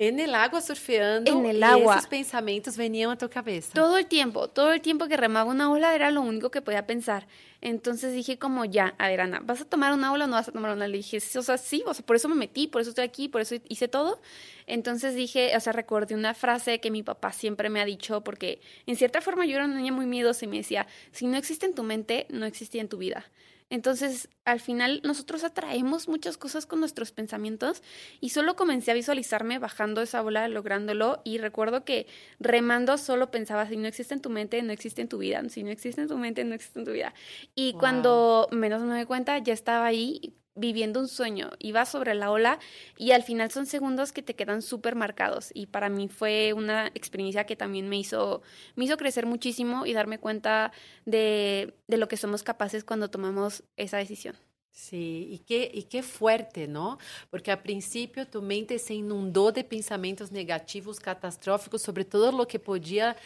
En 0.00 0.18
el 0.18 0.34
agua 0.34 0.62
surfeando. 0.62 1.30
En 1.30 1.44
el 1.44 1.62
agua. 1.62 1.96
Esos 1.96 2.08
pensamientos 2.08 2.78
venían 2.78 3.10
a 3.10 3.18
tu 3.18 3.28
cabeza. 3.28 3.74
Todo 3.74 3.98
el 3.98 4.06
tiempo, 4.06 4.48
todo 4.48 4.72
el 4.72 4.80
tiempo 4.80 5.08
que 5.08 5.16
remaba 5.18 5.50
una 5.50 5.70
ola 5.70 5.94
era 5.94 6.10
lo 6.10 6.22
único 6.22 6.50
que 6.50 6.62
podía 6.62 6.86
pensar. 6.86 7.26
Entonces 7.60 8.14
dije 8.14 8.38
como 8.38 8.64
ya, 8.64 8.94
a 8.96 9.08
ver 9.08 9.20
Ana, 9.20 9.40
¿vas 9.44 9.60
a 9.60 9.66
tomar 9.66 9.92
una 9.92 10.10
ola 10.10 10.24
o 10.24 10.28
no 10.28 10.36
vas 10.36 10.48
a 10.48 10.52
tomar 10.52 10.74
una? 10.74 10.88
Le 10.88 10.96
dije, 10.96 11.18
o 11.18 11.42
sea, 11.42 11.58
sí, 11.58 11.82
o 11.84 11.92
sea, 11.92 12.06
por 12.06 12.16
eso 12.16 12.30
me 12.30 12.34
metí, 12.34 12.66
por 12.66 12.80
eso 12.80 12.88
estoy 12.88 13.04
aquí, 13.04 13.28
por 13.28 13.42
eso 13.42 13.56
hice 13.68 13.88
todo. 13.88 14.22
Entonces 14.66 15.14
dije, 15.14 15.54
o 15.54 15.60
sea, 15.60 15.74
recordé 15.74 16.14
una 16.14 16.32
frase 16.32 16.80
que 16.80 16.90
mi 16.90 17.02
papá 17.02 17.34
siempre 17.34 17.68
me 17.68 17.82
ha 17.82 17.84
dicho, 17.84 18.22
porque 18.22 18.62
en 18.86 18.96
cierta 18.96 19.20
forma 19.20 19.44
yo 19.44 19.56
era 19.56 19.66
una 19.66 19.76
niña 19.76 19.92
muy 19.92 20.06
miedosa 20.06 20.46
y 20.46 20.48
me 20.48 20.56
decía, 20.56 20.86
si 21.12 21.26
no 21.26 21.36
existe 21.36 21.66
en 21.66 21.74
tu 21.74 21.82
mente, 21.82 22.26
no 22.30 22.46
existía 22.46 22.80
en 22.80 22.88
tu 22.88 22.96
vida. 22.96 23.26
Entonces, 23.70 24.28
al 24.44 24.58
final, 24.58 25.00
nosotros 25.04 25.44
atraemos 25.44 26.08
muchas 26.08 26.36
cosas 26.36 26.66
con 26.66 26.80
nuestros 26.80 27.12
pensamientos 27.12 27.82
y 28.20 28.30
solo 28.30 28.56
comencé 28.56 28.90
a 28.90 28.94
visualizarme 28.94 29.60
bajando 29.60 30.02
esa 30.02 30.20
bola, 30.22 30.48
lográndolo 30.48 31.22
y 31.24 31.38
recuerdo 31.38 31.84
que 31.84 32.08
remando 32.40 32.98
solo 32.98 33.30
pensaba, 33.30 33.68
si 33.68 33.76
no 33.76 33.86
existe 33.86 34.14
en 34.14 34.20
tu 34.20 34.28
mente, 34.28 34.60
no 34.62 34.72
existe 34.72 35.02
en 35.02 35.08
tu 35.08 35.18
vida, 35.18 35.42
si 35.48 35.62
no 35.62 35.70
existe 35.70 36.02
en 36.02 36.08
tu 36.08 36.18
mente, 36.18 36.44
no 36.44 36.54
existe 36.54 36.80
en 36.80 36.84
tu 36.84 36.92
vida. 36.92 37.14
Y 37.54 37.74
cuando 37.74 38.48
menos 38.50 38.82
me 38.82 38.94
doy 38.94 39.04
cuenta, 39.06 39.38
ya 39.38 39.54
estaba 39.54 39.86
ahí 39.86 40.34
viviendo 40.54 41.00
un 41.00 41.08
sueño, 41.08 41.50
iba 41.58 41.86
sobre 41.86 42.14
la 42.14 42.30
ola 42.30 42.58
y 42.96 43.12
al 43.12 43.22
final 43.22 43.50
son 43.50 43.66
segundos 43.66 44.12
que 44.12 44.22
te 44.22 44.34
quedan 44.34 44.62
súper 44.62 44.94
marcados 44.96 45.50
y 45.54 45.66
para 45.66 45.88
mí 45.88 46.08
fue 46.08 46.52
una 46.52 46.88
experiencia 46.88 47.44
que 47.46 47.56
también 47.56 47.88
me 47.88 47.98
hizo, 47.98 48.42
me 48.76 48.84
hizo 48.84 48.96
crecer 48.96 49.26
muchísimo 49.26 49.86
y 49.86 49.92
darme 49.92 50.18
cuenta 50.18 50.72
de, 51.06 51.74
de 51.88 51.96
lo 51.96 52.08
que 52.08 52.16
somos 52.16 52.42
capaces 52.42 52.84
cuando 52.84 53.10
tomamos 53.10 53.64
esa 53.76 53.98
decisión. 53.98 54.36
Sí, 54.72 55.28
y 55.30 55.38
qué, 55.40 55.70
y 55.74 55.84
qué 55.84 56.02
fuerte, 56.02 56.68
¿no? 56.68 56.98
Porque 57.28 57.50
a 57.50 57.62
principio 57.62 58.26
tu 58.28 58.40
mente 58.40 58.78
se 58.78 58.94
inundó 58.94 59.50
de 59.52 59.64
pensamientos 59.64 60.30
negativos, 60.30 61.00
catastróficos 61.00 61.82
sobre 61.82 62.04
todo 62.04 62.30
lo 62.32 62.46
que 62.46 62.58
podía 62.60 63.16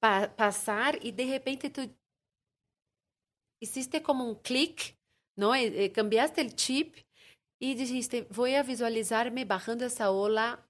pa 0.00 0.34
pasar 0.36 0.98
y 1.02 1.12
de 1.12 1.26
repente 1.26 1.70
tu 1.70 1.82
hiciste 3.60 4.02
como 4.02 4.24
un 4.24 4.36
clic 4.36 4.96
¿no? 5.36 5.54
Eh, 5.54 5.92
cambiaste 5.92 6.40
el 6.40 6.54
chip 6.54 6.96
y 7.58 7.74
dijiste, 7.74 8.26
voy 8.30 8.54
a 8.54 8.62
visualizarme 8.62 9.44
bajando 9.44 9.86
esa 9.86 10.10
ola. 10.10 10.66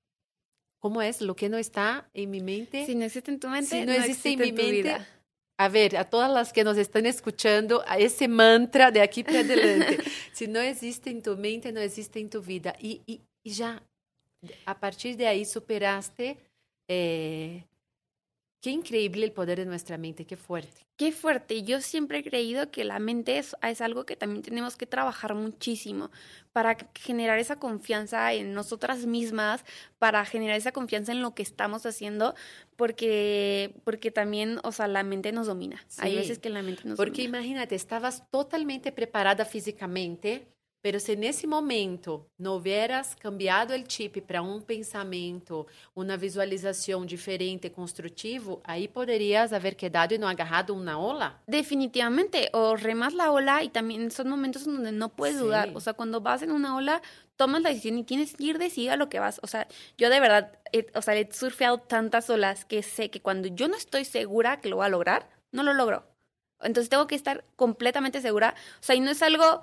¿Cómo 0.78 1.00
es? 1.00 1.20
Lo 1.20 1.34
que 1.34 1.48
no 1.48 1.56
está 1.56 2.08
en 2.12 2.30
mi 2.30 2.40
mente. 2.40 2.84
Si 2.84 2.94
no 2.94 3.04
existe 3.04 3.30
en 3.30 3.40
tu 3.40 3.48
mente, 3.48 3.70
si 3.70 3.86
no, 3.86 3.92
existe, 3.92 4.32
en 4.32 4.38
mi 4.38 4.52
mente. 4.52 4.70
Vida. 4.70 5.08
A 5.56 5.68
ver, 5.68 5.96
a 5.96 6.04
todas 6.04 6.30
las 6.30 6.52
que 6.52 6.64
nos 6.64 6.76
están 6.76 7.06
escuchando, 7.06 7.82
a 7.86 7.96
ese 7.98 8.28
mantra 8.28 8.90
de 8.90 9.00
aquí 9.00 9.22
para 9.22 9.40
adelante. 9.40 9.98
si 10.32 10.46
no 10.46 10.60
existe 10.60 11.10
en 11.10 11.22
tu 11.22 11.36
mente, 11.36 11.72
no 11.72 11.80
existe 11.80 12.20
en 12.20 12.28
tu 12.28 12.42
vida. 12.42 12.76
Y, 12.80 13.02
y, 13.06 13.20
y 13.42 13.50
ya, 13.52 13.82
a 14.66 14.78
partir 14.78 15.16
de 15.16 15.26
ahí 15.26 15.44
superaste 15.44 16.38
eh, 16.88 17.64
Qué 18.64 18.70
increíble 18.70 19.26
el 19.26 19.32
poder 19.32 19.58
de 19.58 19.66
nuestra 19.66 19.98
mente, 19.98 20.24
qué 20.24 20.38
fuerte. 20.38 20.86
Qué 20.96 21.12
fuerte. 21.12 21.64
Yo 21.64 21.82
siempre 21.82 22.20
he 22.20 22.24
creído 22.24 22.70
que 22.70 22.82
la 22.84 22.98
mente 22.98 23.36
es, 23.36 23.54
es, 23.60 23.82
algo 23.82 24.06
que 24.06 24.16
también 24.16 24.40
tenemos 24.40 24.76
que 24.76 24.86
trabajar 24.86 25.34
muchísimo 25.34 26.10
para 26.54 26.78
generar 26.94 27.38
esa 27.38 27.56
confianza 27.56 28.32
en 28.32 28.54
nosotras 28.54 29.04
mismas, 29.04 29.66
para 29.98 30.24
generar 30.24 30.56
esa 30.56 30.72
confianza 30.72 31.12
en 31.12 31.20
lo 31.20 31.34
que 31.34 31.42
estamos 31.42 31.84
haciendo, 31.84 32.34
porque, 32.76 33.74
porque 33.84 34.10
también, 34.10 34.60
o 34.64 34.72
sea, 34.72 34.88
la 34.88 35.02
mente 35.02 35.30
nos 35.30 35.46
domina. 35.46 35.84
Hay 35.98 36.16
veces 36.16 36.38
que 36.38 36.48
la 36.48 36.62
mente 36.62 36.84
nos 36.88 36.96
porque 36.96 37.20
domina. 37.20 37.32
Porque 37.32 37.38
imagínate, 37.46 37.74
estabas 37.74 38.30
totalmente 38.30 38.92
preparada 38.92 39.44
físicamente, 39.44 40.48
Pero 40.84 41.00
se 41.00 41.16
nesse 41.16 41.46
momento 41.46 42.26
não 42.38 42.56
hubieras 42.56 43.14
cambiado 43.14 43.72
o 43.72 43.84
chip 43.88 44.20
para 44.20 44.42
um 44.42 44.60
pensamento, 44.60 45.66
uma 45.96 46.14
visualização 46.14 47.06
diferente, 47.06 47.70
construtivo, 47.70 48.60
aí 48.62 48.86
poderias 48.86 49.54
haber 49.54 49.76
quedado 49.76 50.12
e 50.12 50.18
não 50.18 50.28
agarrado 50.28 50.74
uma 50.74 50.98
ola. 50.98 51.40
Definitivamente, 51.48 52.50
o 52.52 52.76
remas 52.76 53.14
la 53.14 53.32
ola 53.32 53.62
y 53.62 53.70
también 53.70 54.10
son 54.10 54.28
momentos 54.28 54.66
donde 54.66 54.92
no 54.92 55.08
puedes 55.08 55.36
sí. 55.36 55.42
dudar. 55.42 55.70
O 55.72 55.80
sea, 55.80 55.94
cuando 55.94 56.20
vas 56.20 56.42
en 56.42 56.50
una 56.52 56.76
ola, 56.76 57.00
tomas 57.36 57.62
la 57.62 57.70
decisión 57.70 57.96
y 57.96 58.04
tienes 58.04 58.36
que 58.36 58.44
ir 58.44 58.58
decidida 58.58 58.92
a 58.92 58.96
lo 58.98 59.08
que 59.08 59.20
vas. 59.20 59.40
O 59.42 59.46
sea, 59.46 59.66
yo 59.96 60.10
de 60.10 60.20
verdad, 60.20 60.58
he, 60.70 60.84
o 60.94 61.00
sea, 61.00 61.16
he 61.16 61.32
surfeado 61.32 61.78
tantas 61.78 62.28
olas 62.28 62.66
que 62.66 62.82
sé 62.82 63.08
que 63.08 63.22
cuando 63.22 63.48
yo 63.48 63.68
no 63.68 63.76
estoy 63.76 64.04
segura 64.04 64.60
que 64.60 64.68
lo 64.68 64.76
voy 64.76 64.84
a 64.84 64.90
lograr, 64.90 65.30
no 65.50 65.62
lo 65.62 65.72
logro. 65.72 66.04
Entonces 66.64 66.88
tengo 66.88 67.06
que 67.06 67.14
estar 67.14 67.44
completamente 67.56 68.20
segura. 68.20 68.54
O 68.80 68.82
sea, 68.82 68.94
y 68.94 69.00
no 69.00 69.10
es 69.10 69.22
algo 69.22 69.62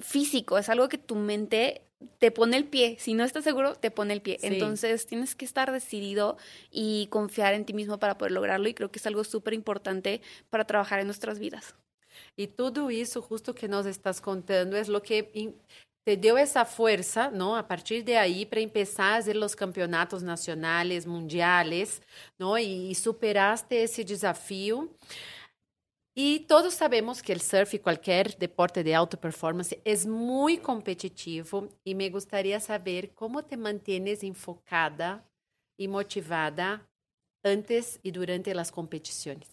físico, 0.00 0.58
es 0.58 0.68
algo 0.68 0.88
que 0.88 0.98
tu 0.98 1.16
mente 1.16 1.82
te 2.18 2.30
pone 2.30 2.56
el 2.56 2.64
pie. 2.64 2.96
Si 2.98 3.14
no 3.14 3.24
estás 3.24 3.44
seguro, 3.44 3.74
te 3.74 3.90
pone 3.90 4.12
el 4.14 4.22
pie. 4.22 4.38
Sí. 4.40 4.46
Entonces 4.46 5.06
tienes 5.06 5.34
que 5.34 5.44
estar 5.44 5.72
decidido 5.72 6.36
y 6.70 7.08
confiar 7.08 7.54
en 7.54 7.64
ti 7.64 7.74
mismo 7.74 7.98
para 7.98 8.18
poder 8.18 8.32
lograrlo 8.32 8.68
y 8.68 8.74
creo 8.74 8.90
que 8.90 8.98
es 8.98 9.06
algo 9.06 9.24
súper 9.24 9.54
importante 9.54 10.20
para 10.50 10.64
trabajar 10.64 11.00
en 11.00 11.06
nuestras 11.06 11.38
vidas. 11.38 11.74
Y 12.36 12.48
todo 12.48 12.90
eso 12.90 13.22
justo 13.22 13.54
que 13.54 13.68
nos 13.68 13.86
estás 13.86 14.20
contando 14.20 14.76
es 14.76 14.88
lo 14.88 15.02
que 15.02 15.54
te 16.04 16.16
dio 16.16 16.38
esa 16.38 16.64
fuerza, 16.64 17.30
¿no? 17.30 17.56
A 17.56 17.68
partir 17.68 18.04
de 18.04 18.16
ahí 18.16 18.46
para 18.46 18.62
empezar 18.62 19.12
a 19.12 19.16
hacer 19.16 19.36
los 19.36 19.54
campeonatos 19.54 20.22
nacionales, 20.22 21.06
mundiales, 21.06 22.00
¿no? 22.38 22.58
Y, 22.58 22.90
y 22.90 22.94
superaste 22.94 23.82
ese 23.82 24.04
desafío. 24.04 24.88
E 26.20 26.40
todos 26.48 26.74
sabemos 26.74 27.22
que 27.22 27.32
o 27.32 27.38
surf 27.38 27.76
e 27.76 27.78
qualquer 27.78 28.34
deporte 28.34 28.82
de 28.82 28.92
alta 28.92 29.16
performance 29.16 29.80
é 29.84 29.96
muito 30.08 30.64
competitivo 30.64 31.68
e 31.86 31.94
me 31.94 32.10
gostaria 32.10 32.58
saber 32.58 33.12
como 33.14 33.40
te 33.40 33.56
mantienes 33.56 34.24
enfocada 34.24 35.24
e 35.78 35.86
motivada 35.86 36.84
antes 37.44 38.00
e 38.02 38.10
durante 38.10 38.50
as 38.50 38.68
competições. 38.68 39.46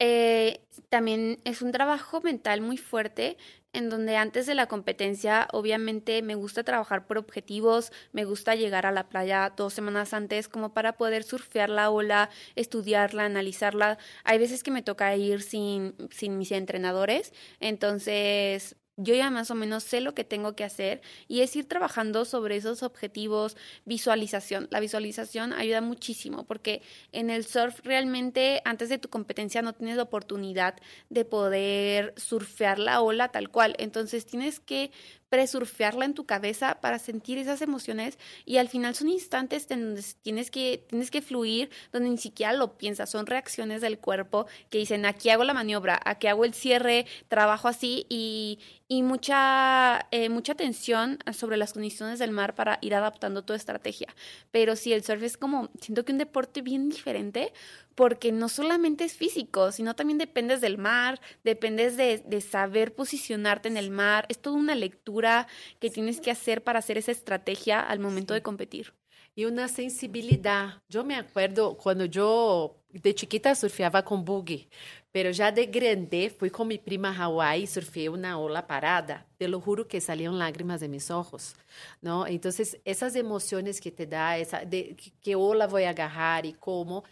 Eh, 0.00 0.60
también 0.88 1.40
es 1.44 1.60
un 1.60 1.72
trabajo 1.72 2.22
mental 2.22 2.62
muy 2.62 2.78
fuerte 2.78 3.36
en 3.72 3.90
donde 3.90 4.16
antes 4.16 4.46
de 4.46 4.54
la 4.54 4.66
competencia 4.66 5.48
obviamente 5.52 6.22
me 6.22 6.34
gusta 6.34 6.64
trabajar 6.64 7.06
por 7.06 7.18
objetivos, 7.18 7.92
me 8.12 8.24
gusta 8.24 8.54
llegar 8.54 8.86
a 8.86 8.92
la 8.92 9.08
playa 9.08 9.52
dos 9.56 9.74
semanas 9.74 10.14
antes 10.14 10.48
como 10.48 10.72
para 10.72 10.94
poder 10.96 11.22
surfear 11.22 11.70
la 11.70 11.90
ola, 11.90 12.30
estudiarla, 12.56 13.24
analizarla. 13.24 13.98
Hay 14.24 14.38
veces 14.38 14.62
que 14.62 14.70
me 14.70 14.82
toca 14.82 15.14
ir 15.16 15.42
sin, 15.42 15.94
sin 16.10 16.38
mis 16.38 16.52
entrenadores, 16.52 17.32
entonces 17.60 18.76
yo 18.98 19.14
ya 19.14 19.30
más 19.30 19.50
o 19.50 19.54
menos 19.54 19.84
sé 19.84 20.00
lo 20.00 20.14
que 20.14 20.24
tengo 20.24 20.54
que 20.54 20.64
hacer 20.64 21.00
y 21.28 21.40
es 21.40 21.54
ir 21.56 21.66
trabajando 21.66 22.24
sobre 22.24 22.56
esos 22.56 22.82
objetivos, 22.82 23.56
visualización. 23.84 24.68
La 24.70 24.80
visualización 24.80 25.52
ayuda 25.52 25.80
muchísimo 25.80 26.44
porque 26.44 26.82
en 27.12 27.30
el 27.30 27.46
surf 27.46 27.80
realmente 27.84 28.60
antes 28.64 28.88
de 28.88 28.98
tu 28.98 29.08
competencia 29.08 29.62
no 29.62 29.72
tienes 29.72 29.96
la 29.96 30.02
oportunidad 30.02 30.74
de 31.08 31.24
poder 31.24 32.12
surfear 32.16 32.78
la 32.78 33.00
ola 33.00 33.28
tal 33.28 33.48
cual. 33.50 33.76
Entonces 33.78 34.26
tienes 34.26 34.58
que 34.60 34.90
presurfearla 35.28 36.04
en 36.04 36.14
tu 36.14 36.26
cabeza 36.26 36.80
para 36.80 36.98
sentir 36.98 37.38
esas 37.38 37.62
emociones 37.62 38.18
y 38.44 38.56
al 38.56 38.68
final 38.68 38.94
son 38.94 39.08
instantes 39.08 39.66
en 39.70 39.84
donde 39.84 40.04
tienes 40.22 40.50
que, 40.50 40.84
tienes 40.88 41.10
que 41.10 41.22
fluir, 41.22 41.70
donde 41.92 42.10
ni 42.10 42.18
siquiera 42.18 42.52
lo 42.52 42.78
piensas, 42.78 43.10
son 43.10 43.26
reacciones 43.26 43.80
del 43.80 43.98
cuerpo 43.98 44.46
que 44.70 44.78
dicen 44.78 45.06
aquí 45.06 45.30
hago 45.30 45.44
la 45.44 45.54
maniobra, 45.54 46.00
aquí 46.04 46.26
hago 46.26 46.44
el 46.44 46.54
cierre, 46.54 47.06
trabajo 47.28 47.68
así 47.68 48.06
y, 48.08 48.58
y 48.88 49.02
mucha, 49.02 50.06
eh, 50.10 50.28
mucha 50.30 50.52
atención 50.52 51.18
sobre 51.32 51.56
las 51.56 51.74
condiciones 51.74 52.18
del 52.18 52.32
mar 52.32 52.54
para 52.54 52.78
ir 52.80 52.94
adaptando 52.94 53.44
tu 53.44 53.52
estrategia. 53.52 54.08
Pero 54.50 54.76
si 54.76 54.92
el 54.92 55.04
surf 55.04 55.22
es 55.22 55.36
como, 55.36 55.68
siento 55.80 56.04
que 56.04 56.12
un 56.12 56.18
deporte 56.18 56.62
bien 56.62 56.88
diferente 56.88 57.52
porque 57.98 58.30
no 58.30 58.48
solamente 58.48 59.02
es 59.02 59.14
físico, 59.14 59.72
sino 59.72 59.96
también 59.96 60.18
dependes 60.18 60.60
del 60.60 60.78
mar, 60.78 61.20
dependes 61.42 61.96
de, 61.96 62.18
de 62.18 62.40
saber 62.40 62.94
posicionarte 62.94 63.66
en 63.66 63.76
el 63.76 63.90
mar, 63.90 64.24
es 64.28 64.38
toda 64.38 64.56
una 64.56 64.76
lectura 64.76 65.48
que 65.80 65.90
tienes 65.90 66.20
que 66.20 66.30
hacer 66.30 66.62
para 66.62 66.78
hacer 66.78 66.96
esa 66.96 67.10
estrategia 67.10 67.80
al 67.80 67.98
momento 67.98 68.34
de 68.34 68.40
competir. 68.40 68.94
Y 69.34 69.46
una 69.46 69.66
sensibilidad. 69.66 70.80
Yo 70.88 71.02
me 71.02 71.16
acuerdo 71.16 71.76
cuando 71.76 72.04
yo 72.04 72.76
de 72.90 73.16
chiquita 73.16 73.56
surfeaba 73.56 74.04
con 74.04 74.24
buggy, 74.24 74.68
pero 75.10 75.32
já 75.32 75.50
de 75.50 75.66
grande 75.66 76.30
fui 76.30 76.50
com 76.50 76.64
minha 76.64 76.80
prima 76.80 77.10
Hawaii, 77.10 77.66
surfei 77.66 78.08
uma 78.08 78.38
ola 78.38 78.62
parada, 78.62 79.26
te 79.36 79.48
lo 79.48 79.60
juro 79.60 79.88
que 79.88 80.00
salían 80.00 80.38
lágrimas 80.38 80.80
de 80.80 80.88
mis 80.88 81.10
ojos, 81.10 81.56
¿no? 82.00 82.28
Entonces, 82.28 82.78
esas 82.84 83.16
emociones 83.16 83.80
que 83.80 83.90
te 83.90 84.06
da, 84.06 84.38
esa 84.38 84.64
de 84.64 84.96
que 85.20 85.34
ola 85.34 85.66
voy 85.66 85.82
a 85.84 85.90
agarrar 85.90 86.46
y 86.46 86.52
cómo, 86.52 87.02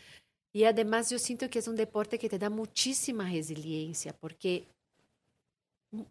y 0.56 0.64
además 0.64 1.10
yo 1.10 1.18
siento 1.18 1.50
que 1.50 1.58
es 1.58 1.68
un 1.68 1.76
deporte 1.76 2.18
que 2.18 2.30
te 2.30 2.38
da 2.38 2.48
muchísima 2.48 3.30
resiliencia, 3.30 4.14
porque 4.18 4.66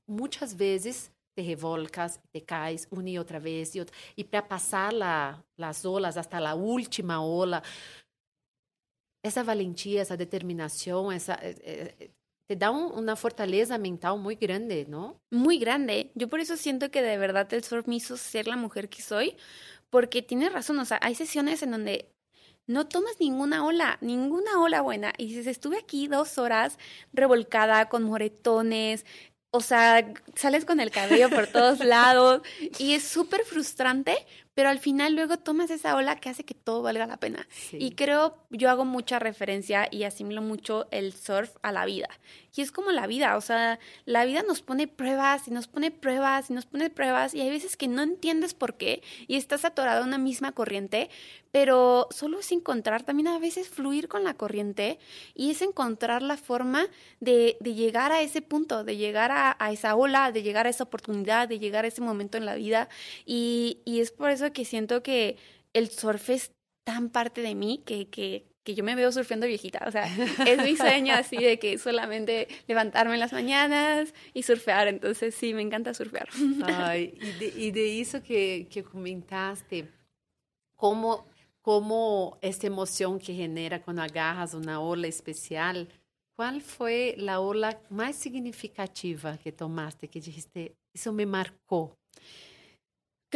muchas 0.05 0.55
veces 0.55 1.11
te 1.33 1.41
revolcas, 1.41 2.19
te 2.31 2.43
caes 2.43 2.87
una 2.91 3.09
y 3.09 3.17
otra 3.17 3.39
vez, 3.39 3.75
y, 3.75 3.83
y 4.15 4.23
para 4.23 4.47
pasar 4.47 4.93
la, 4.93 5.43
las 5.57 5.83
olas 5.83 6.15
hasta 6.15 6.39
la 6.39 6.53
última 6.53 7.23
ola, 7.23 7.63
essa 9.23 9.41
valentia, 9.41 10.03
essa 10.03 10.15
determinação, 10.15 11.11
essa 11.11 11.39
te 12.47 12.55
da 12.55 12.69
un, 12.69 12.91
una 12.93 13.15
fortaleza 13.15 13.79
mental 13.79 14.19
muy 14.19 14.35
grande, 14.35 14.85
¿no? 14.87 15.19
Muy 15.31 15.57
grande. 15.57 16.11
Yo 16.13 16.27
por 16.27 16.39
eso 16.39 16.55
siento 16.55 16.91
que 16.91 17.01
de 17.01 17.17
verdad 17.17 17.51
el 17.51 17.63
surf 17.63 17.87
me 17.87 17.95
hizo 17.95 18.15
ser 18.15 18.47
la 18.47 18.57
mujer 18.57 18.89
que 18.89 19.01
soy, 19.01 19.37
porque 19.89 20.21
tienes 20.21 20.53
razón, 20.53 20.77
o 20.77 20.85
sea, 20.85 20.99
hay 21.01 21.15
sesiones 21.15 21.63
en 21.63 21.71
donde 21.71 22.14
no 22.67 22.87
tomas 22.87 23.19
ninguna 23.19 23.65
ola, 23.65 23.97
ninguna 24.01 24.59
ola 24.59 24.81
buena. 24.81 25.13
Y 25.17 25.27
dices, 25.27 25.47
estuve 25.47 25.77
aquí 25.77 26.07
dos 26.07 26.37
horas 26.37 26.77
revolcada 27.13 27.89
con 27.89 28.03
moretones, 28.03 29.05
o 29.51 29.61
sea, 29.61 30.13
sales 30.35 30.65
con 30.65 30.79
el 30.79 30.91
cabello 30.91 31.29
por 31.29 31.47
todos 31.47 31.79
lados 31.85 32.41
y 32.77 32.93
es 32.93 33.03
súper 33.03 33.45
frustrante, 33.45 34.17
pero 34.55 34.69
al 34.69 34.79
final 34.79 35.13
luego 35.13 35.37
tomas 35.37 35.69
esa 35.69 35.95
ola 35.95 36.19
que 36.19 36.29
hace 36.29 36.45
que 36.45 36.55
todo 36.55 36.81
valga 36.81 37.05
la 37.05 37.17
pena. 37.17 37.47
Y 37.73 37.91
creo, 37.91 38.37
yo 38.49 38.69
hago 38.69 38.85
mucha 38.85 39.19
referencia 39.19 39.87
y 39.91 40.03
asimilo 40.03 40.41
mucho 40.41 40.87
el 40.91 41.13
surf 41.13 41.57
a 41.61 41.71
la 41.71 41.85
vida. 41.85 42.07
Y 42.55 42.61
es 42.61 42.71
como 42.71 42.91
la 42.91 43.05
vida, 43.05 43.35
o 43.35 43.41
sea, 43.41 43.79
la 44.05 44.23
vida 44.23 44.41
nos 44.47 44.61
pone 44.61 44.87
pruebas 44.87 45.47
y 45.47 45.51
nos 45.51 45.67
pone 45.67 45.91
pruebas 45.91 46.49
y 46.49 46.53
nos 46.53 46.65
pone 46.65 46.89
pruebas 46.89 47.33
y 47.33 47.41
hay 47.41 47.49
veces 47.49 47.75
que 47.75 47.89
no 47.89 48.01
entiendes 48.01 48.53
por 48.53 48.75
qué 48.75 49.03
y 49.27 49.35
estás 49.35 49.65
atorado 49.65 50.01
en 50.01 50.07
una 50.07 50.17
misma 50.17 50.53
corriente, 50.53 51.09
pero 51.51 52.07
solo 52.11 52.39
es 52.39 52.51
encontrar 52.51 53.03
también 53.03 53.27
a 53.27 53.39
veces 53.39 53.69
fluir 53.69 54.07
con 54.07 54.23
la 54.23 54.33
corriente 54.33 54.99
y 55.35 55.51
es 55.51 55.61
encontrar 55.61 56.21
la 56.21 56.37
forma 56.37 56.87
de, 57.19 57.57
de 57.59 57.73
llegar 57.73 58.11
a 58.11 58.21
ese 58.21 58.41
punto, 58.41 58.83
de 58.83 58.97
llegar 58.97 59.31
a, 59.31 59.55
a, 59.59 59.71
esa 59.71 59.95
ola, 59.95 60.31
de 60.31 60.43
llegar 60.43 60.67
a 60.67 60.69
esa 60.69 60.83
oportunidad, 60.83 61.47
de 61.47 61.59
llegar 61.59 61.85
a 61.85 61.87
ese 61.87 62.01
momento 62.01 62.37
en 62.37 62.45
la 62.45 62.55
vida. 62.55 62.89
Y, 63.25 63.79
y 63.85 64.01
es 64.01 64.11
por 64.11 64.31
eso 64.31 64.44
que 64.51 64.65
siento 64.65 65.03
que 65.03 65.37
el 65.73 65.89
surf 65.89 66.29
es 66.29 66.51
tan 66.83 67.09
parte 67.09 67.41
de 67.41 67.55
mí 67.55 67.81
que, 67.85 68.07
que 68.09 68.45
que 68.65 68.73
yo 68.73 68.83
me 68.83 68.95
veo 68.95 69.11
surfeando 69.11 69.45
viejita, 69.45 69.85
o 69.87 69.91
sea, 69.91 70.05
es 70.45 70.63
mi 70.63 70.75
sueño 70.75 71.13
así 71.13 71.37
de 71.37 71.59
que 71.59 71.77
solamente 71.77 72.47
levantarme 72.67 73.13
en 73.13 73.19
las 73.19 73.31
mañanas 73.31 74.11
y 74.33 74.41
surfear, 74.41 74.87
entonces 74.87 75.35
sí, 75.35 75.53
me 75.53 75.61
encanta 75.61 75.93
surfear. 75.93 76.27
Ay, 76.63 77.13
y, 77.21 77.31
de, 77.39 77.53
y 77.55 77.71
de 77.71 78.01
eso 78.01 78.23
que, 78.23 78.67
que 78.71 78.83
comentaste, 78.83 79.87
cómo, 80.75 81.27
cómo 81.61 82.39
esta 82.41 82.65
emoción 82.65 83.19
que 83.19 83.35
genera 83.35 83.83
cuando 83.83 84.01
agarras 84.01 84.55
una 84.55 84.81
ola 84.81 85.05
especial, 85.05 85.87
¿cuál 86.35 86.59
fue 86.63 87.13
la 87.19 87.41
ola 87.41 87.79
más 87.91 88.15
significativa 88.15 89.37
que 89.37 89.51
tomaste, 89.51 90.07
que 90.07 90.19
dijiste, 90.19 90.75
eso 90.91 91.13
me 91.13 91.27
marcó? 91.27 91.95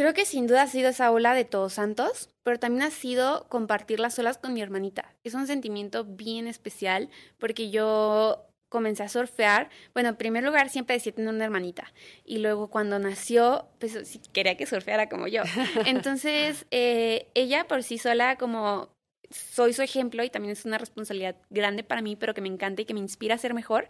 Creo 0.00 0.14
que 0.14 0.24
sin 0.24 0.46
duda 0.46 0.62
ha 0.62 0.66
sido 0.66 0.88
esa 0.88 1.10
ola 1.10 1.34
de 1.34 1.44
Todos 1.44 1.74
Santos, 1.74 2.30
pero 2.42 2.58
también 2.58 2.84
ha 2.84 2.90
sido 2.90 3.46
compartir 3.50 4.00
las 4.00 4.18
olas 4.18 4.38
con 4.38 4.54
mi 4.54 4.62
hermanita. 4.62 5.14
Es 5.24 5.34
un 5.34 5.46
sentimiento 5.46 6.06
bien 6.06 6.46
especial 6.46 7.10
porque 7.36 7.70
yo 7.70 8.46
comencé 8.70 9.02
a 9.02 9.10
surfear. 9.10 9.68
Bueno, 9.92 10.08
en 10.08 10.16
primer 10.16 10.42
lugar 10.42 10.70
siempre 10.70 10.96
decía 10.96 11.12
tener 11.12 11.34
una 11.34 11.44
hermanita 11.44 11.92
y 12.24 12.38
luego 12.38 12.68
cuando 12.70 12.98
nació, 12.98 13.68
pues 13.78 14.18
quería 14.32 14.56
que 14.56 14.64
surfeara 14.64 15.10
como 15.10 15.26
yo. 15.26 15.42
Entonces, 15.84 16.64
eh, 16.70 17.26
ella 17.34 17.68
por 17.68 17.82
sí 17.82 17.98
sola 17.98 18.36
como 18.36 18.88
soy 19.28 19.74
su 19.74 19.82
ejemplo 19.82 20.24
y 20.24 20.30
también 20.30 20.52
es 20.52 20.64
una 20.64 20.78
responsabilidad 20.78 21.36
grande 21.50 21.84
para 21.84 22.00
mí, 22.00 22.16
pero 22.16 22.32
que 22.32 22.40
me 22.40 22.48
encanta 22.48 22.80
y 22.80 22.84
que 22.86 22.94
me 22.94 23.00
inspira 23.00 23.34
a 23.34 23.38
ser 23.38 23.52
mejor 23.52 23.86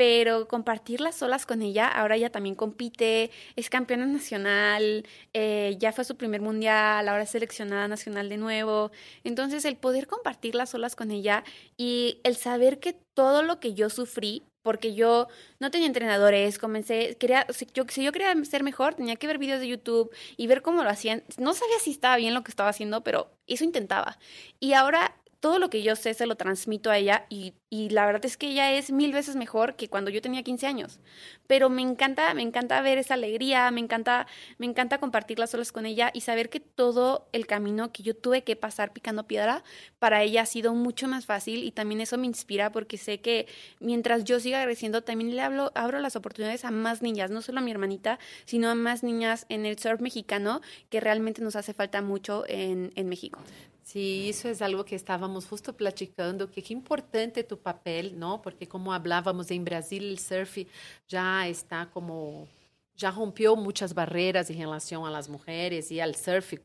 pero 0.00 0.48
compartir 0.48 1.02
las 1.02 1.20
olas 1.20 1.44
con 1.44 1.60
ella, 1.60 1.86
ahora 1.86 2.16
ella 2.16 2.30
también 2.32 2.54
compite, 2.54 3.30
es 3.54 3.68
campeona 3.68 4.06
nacional, 4.06 5.06
eh, 5.34 5.76
ya 5.78 5.92
fue 5.92 6.06
su 6.06 6.16
primer 6.16 6.40
mundial, 6.40 7.06
ahora 7.06 7.24
es 7.24 7.28
seleccionada 7.28 7.86
nacional 7.86 8.30
de 8.30 8.38
nuevo. 8.38 8.92
Entonces 9.24 9.66
el 9.66 9.76
poder 9.76 10.06
compartir 10.06 10.54
las 10.54 10.74
olas 10.74 10.96
con 10.96 11.10
ella 11.10 11.44
y 11.76 12.18
el 12.24 12.36
saber 12.36 12.80
que 12.80 12.94
todo 13.12 13.42
lo 13.42 13.60
que 13.60 13.74
yo 13.74 13.90
sufrí, 13.90 14.42
porque 14.62 14.94
yo 14.94 15.28
no 15.58 15.70
tenía 15.70 15.86
entrenadores, 15.86 16.58
comencé, 16.58 17.18
quería, 17.18 17.46
si 17.50 17.66
yo, 17.74 17.84
si 17.86 18.02
yo 18.02 18.10
quería 18.10 18.34
ser 18.46 18.62
mejor, 18.62 18.94
tenía 18.94 19.16
que 19.16 19.26
ver 19.26 19.36
videos 19.36 19.60
de 19.60 19.68
YouTube 19.68 20.10
y 20.38 20.46
ver 20.46 20.62
cómo 20.62 20.82
lo 20.82 20.88
hacían. 20.88 21.24
No 21.36 21.52
sabía 21.52 21.78
si 21.78 21.90
estaba 21.90 22.16
bien 22.16 22.32
lo 22.32 22.42
que 22.42 22.50
estaba 22.50 22.70
haciendo, 22.70 23.02
pero 23.02 23.30
eso 23.46 23.64
intentaba. 23.64 24.18
Y 24.60 24.72
ahora 24.72 25.19
todo 25.40 25.58
lo 25.58 25.70
que 25.70 25.82
yo 25.82 25.96
sé 25.96 26.12
se 26.12 26.26
lo 26.26 26.36
transmito 26.36 26.90
a 26.90 26.98
ella 26.98 27.26
y, 27.30 27.54
la 27.70 28.04
verdad 28.04 28.24
es 28.24 28.36
que 28.36 28.48
ella 28.48 28.72
es 28.72 28.90
mil 28.90 29.12
veces 29.12 29.36
mejor 29.36 29.76
que 29.76 29.88
cuando 29.88 30.10
yo 30.10 30.20
tenía 30.20 30.42
15 30.42 30.66
años. 30.66 30.98
Pero 31.46 31.70
me 31.70 31.82
encanta, 31.82 32.34
me 32.34 32.42
encanta 32.42 32.80
ver 32.82 32.98
esa 32.98 33.14
alegría, 33.14 33.70
me 33.70 33.80
encanta, 33.80 34.26
me 34.58 34.66
encanta 34.66 34.98
compartir 34.98 35.38
las 35.38 35.54
con 35.72 35.86
ella 35.86 36.10
y 36.12 36.22
saber 36.22 36.50
que 36.50 36.58
todo 36.58 37.28
el 37.32 37.46
camino 37.46 37.92
que 37.92 38.02
yo 38.02 38.16
tuve 38.16 38.42
que 38.42 38.56
pasar 38.56 38.92
picando 38.92 39.26
piedra 39.26 39.62
para 39.98 40.22
ella 40.22 40.42
ha 40.42 40.46
sido 40.46 40.74
mucho 40.74 41.06
más 41.06 41.26
fácil 41.26 41.62
y 41.62 41.70
también 41.70 42.00
eso 42.00 42.18
me 42.18 42.26
inspira 42.26 42.72
porque 42.72 42.98
sé 42.98 43.20
que 43.20 43.46
mientras 43.78 44.24
yo 44.24 44.40
siga 44.40 44.62
creciendo 44.64 45.02
también 45.02 45.34
le 45.34 45.42
abro 45.42 45.98
las 46.00 46.16
oportunidades 46.16 46.64
a 46.64 46.70
más 46.70 47.02
niñas, 47.02 47.30
no 47.30 47.40
solo 47.40 47.60
a 47.60 47.62
mi 47.62 47.70
hermanita, 47.70 48.18
sino 48.46 48.68
a 48.68 48.74
más 48.74 49.02
niñas 49.02 49.46
en 49.48 49.64
el 49.64 49.78
surf 49.78 50.00
mexicano 50.00 50.60
que 50.88 51.00
realmente 51.00 51.40
nos 51.40 51.56
hace 51.56 51.72
falta 51.72 52.02
mucho 52.02 52.44
en 52.48 53.08
México. 53.08 53.40
Sí, 53.82 54.28
isso 54.28 54.46
é 54.46 54.52
algo 54.64 54.84
que 54.84 54.94
estávamos 54.94 55.46
justo 55.46 55.72
platicando, 55.72 56.46
que 56.48 56.60
que 56.62 56.74
importante 56.74 57.42
tu 57.42 57.56
papel, 57.56 58.12
não? 58.12 58.38
Porque 58.38 58.66
como 58.66 58.90
falávamos 58.90 59.50
em 59.50 59.62
Brasil, 59.64 60.12
o 60.12 60.16
surf 60.18 60.66
já 61.08 61.48
está 61.48 61.86
como 61.86 62.46
já 62.94 63.08
rompeu 63.10 63.56
muitas 63.56 63.92
barreiras 63.92 64.50
em 64.50 64.54
relação 64.54 65.04
às 65.06 65.26
mulheres 65.26 65.90
e 65.90 66.00
ao 66.00 66.12
surf 66.14 66.60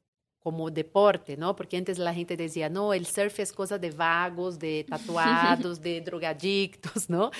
como 0.46 0.70
deporte, 0.70 1.36
¿no? 1.38 1.56
Porque 1.56 1.76
antes 1.76 1.98
la 1.98 2.14
gente 2.14 2.38
decía, 2.38 2.70
no, 2.70 2.94
el 2.94 3.08
surf 3.08 3.40
es 3.40 3.52
cosa 3.52 3.80
de 3.80 3.90
vagos, 3.90 4.60
de 4.60 4.86
tatuados, 4.88 5.82
de 5.82 6.02
drogadictos, 6.02 7.10
¿no? 7.10 7.32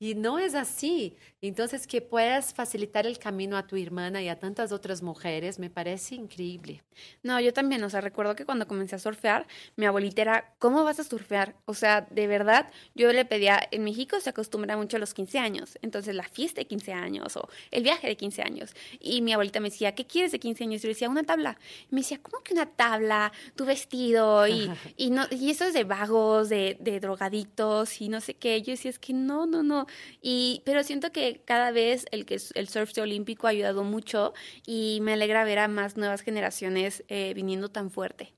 Y 0.00 0.14
no 0.14 0.38
es 0.38 0.54
así. 0.54 1.14
Entonces, 1.42 1.86
que 1.86 2.00
puedas 2.00 2.54
facilitar 2.54 3.06
el 3.06 3.18
camino 3.18 3.58
a 3.58 3.66
tu 3.66 3.76
hermana 3.76 4.22
y 4.22 4.30
a 4.30 4.38
tantas 4.38 4.72
otras 4.72 5.02
mujeres, 5.02 5.58
me 5.58 5.68
parece 5.68 6.14
increíble. 6.14 6.82
No, 7.22 7.38
yo 7.38 7.52
también, 7.52 7.84
o 7.84 7.90
sea, 7.90 8.00
recuerdo 8.00 8.34
que 8.34 8.46
cuando 8.46 8.66
comencé 8.66 8.96
a 8.96 8.98
surfear, 8.98 9.46
mi 9.76 9.84
abuelita 9.84 10.22
era, 10.22 10.54
¿cómo 10.58 10.84
vas 10.84 10.98
a 11.00 11.04
surfear? 11.04 11.56
O 11.66 11.74
sea, 11.74 12.06
de 12.10 12.26
verdad, 12.26 12.70
yo 12.94 13.12
le 13.12 13.26
pedía, 13.26 13.60
en 13.72 13.84
México 13.84 14.18
se 14.20 14.30
acostumbra 14.30 14.74
mucho 14.78 14.96
a 14.96 15.00
los 15.00 15.12
15 15.12 15.38
años, 15.38 15.78
entonces 15.82 16.14
la 16.14 16.22
fiesta 16.22 16.62
de 16.62 16.66
15 16.66 16.94
años 16.94 17.36
o 17.36 17.46
el 17.70 17.82
viaje 17.82 18.06
de 18.06 18.16
15 18.16 18.40
años. 18.40 18.74
Y 18.98 19.20
mi 19.20 19.34
abuelita 19.34 19.60
me 19.60 19.68
decía, 19.68 19.94
¿qué 19.94 20.06
quieres 20.06 20.32
de 20.32 20.38
15 20.38 20.64
años? 20.64 20.80
Y 20.80 20.84
yo 20.84 20.88
le 20.88 20.94
decía, 20.94 21.10
una 21.10 21.24
tabla. 21.24 21.58
Y 21.90 21.94
me 21.94 22.00
decía, 22.00 22.20
¿cómo 22.22 22.42
que 22.42 22.53
una 22.54 22.66
tabla, 22.66 23.32
tu 23.56 23.64
vestido 23.64 24.48
y, 24.48 24.70
y, 24.96 25.10
no, 25.10 25.26
y 25.30 25.50
eso 25.50 25.64
es 25.64 25.74
de 25.74 25.84
vagos, 25.84 26.48
de, 26.48 26.76
de 26.80 27.00
drogadictos 27.00 28.00
y 28.00 28.08
no 28.08 28.20
sé 28.20 28.34
qué. 28.34 28.62
Yo 28.62 28.72
decía, 28.72 28.90
es 28.90 28.98
que 28.98 29.12
no, 29.12 29.46
no, 29.46 29.62
no. 29.62 29.86
Y, 30.22 30.62
pero 30.64 30.82
siento 30.82 31.12
que 31.12 31.42
cada 31.44 31.70
vez 31.70 32.06
el, 32.10 32.24
que 32.24 32.38
el 32.54 32.68
surf 32.68 32.96
olímpico 32.98 33.46
ha 33.46 33.50
ayudado 33.50 33.84
mucho 33.84 34.32
y 34.66 35.00
me 35.02 35.14
alegra 35.14 35.44
ver 35.44 35.58
a 35.58 35.68
más 35.68 35.96
nuevas 35.96 36.22
generaciones 36.22 37.04
eh, 37.08 37.32
viniendo 37.34 37.68
tan 37.70 37.90
fuerte. 37.90 38.34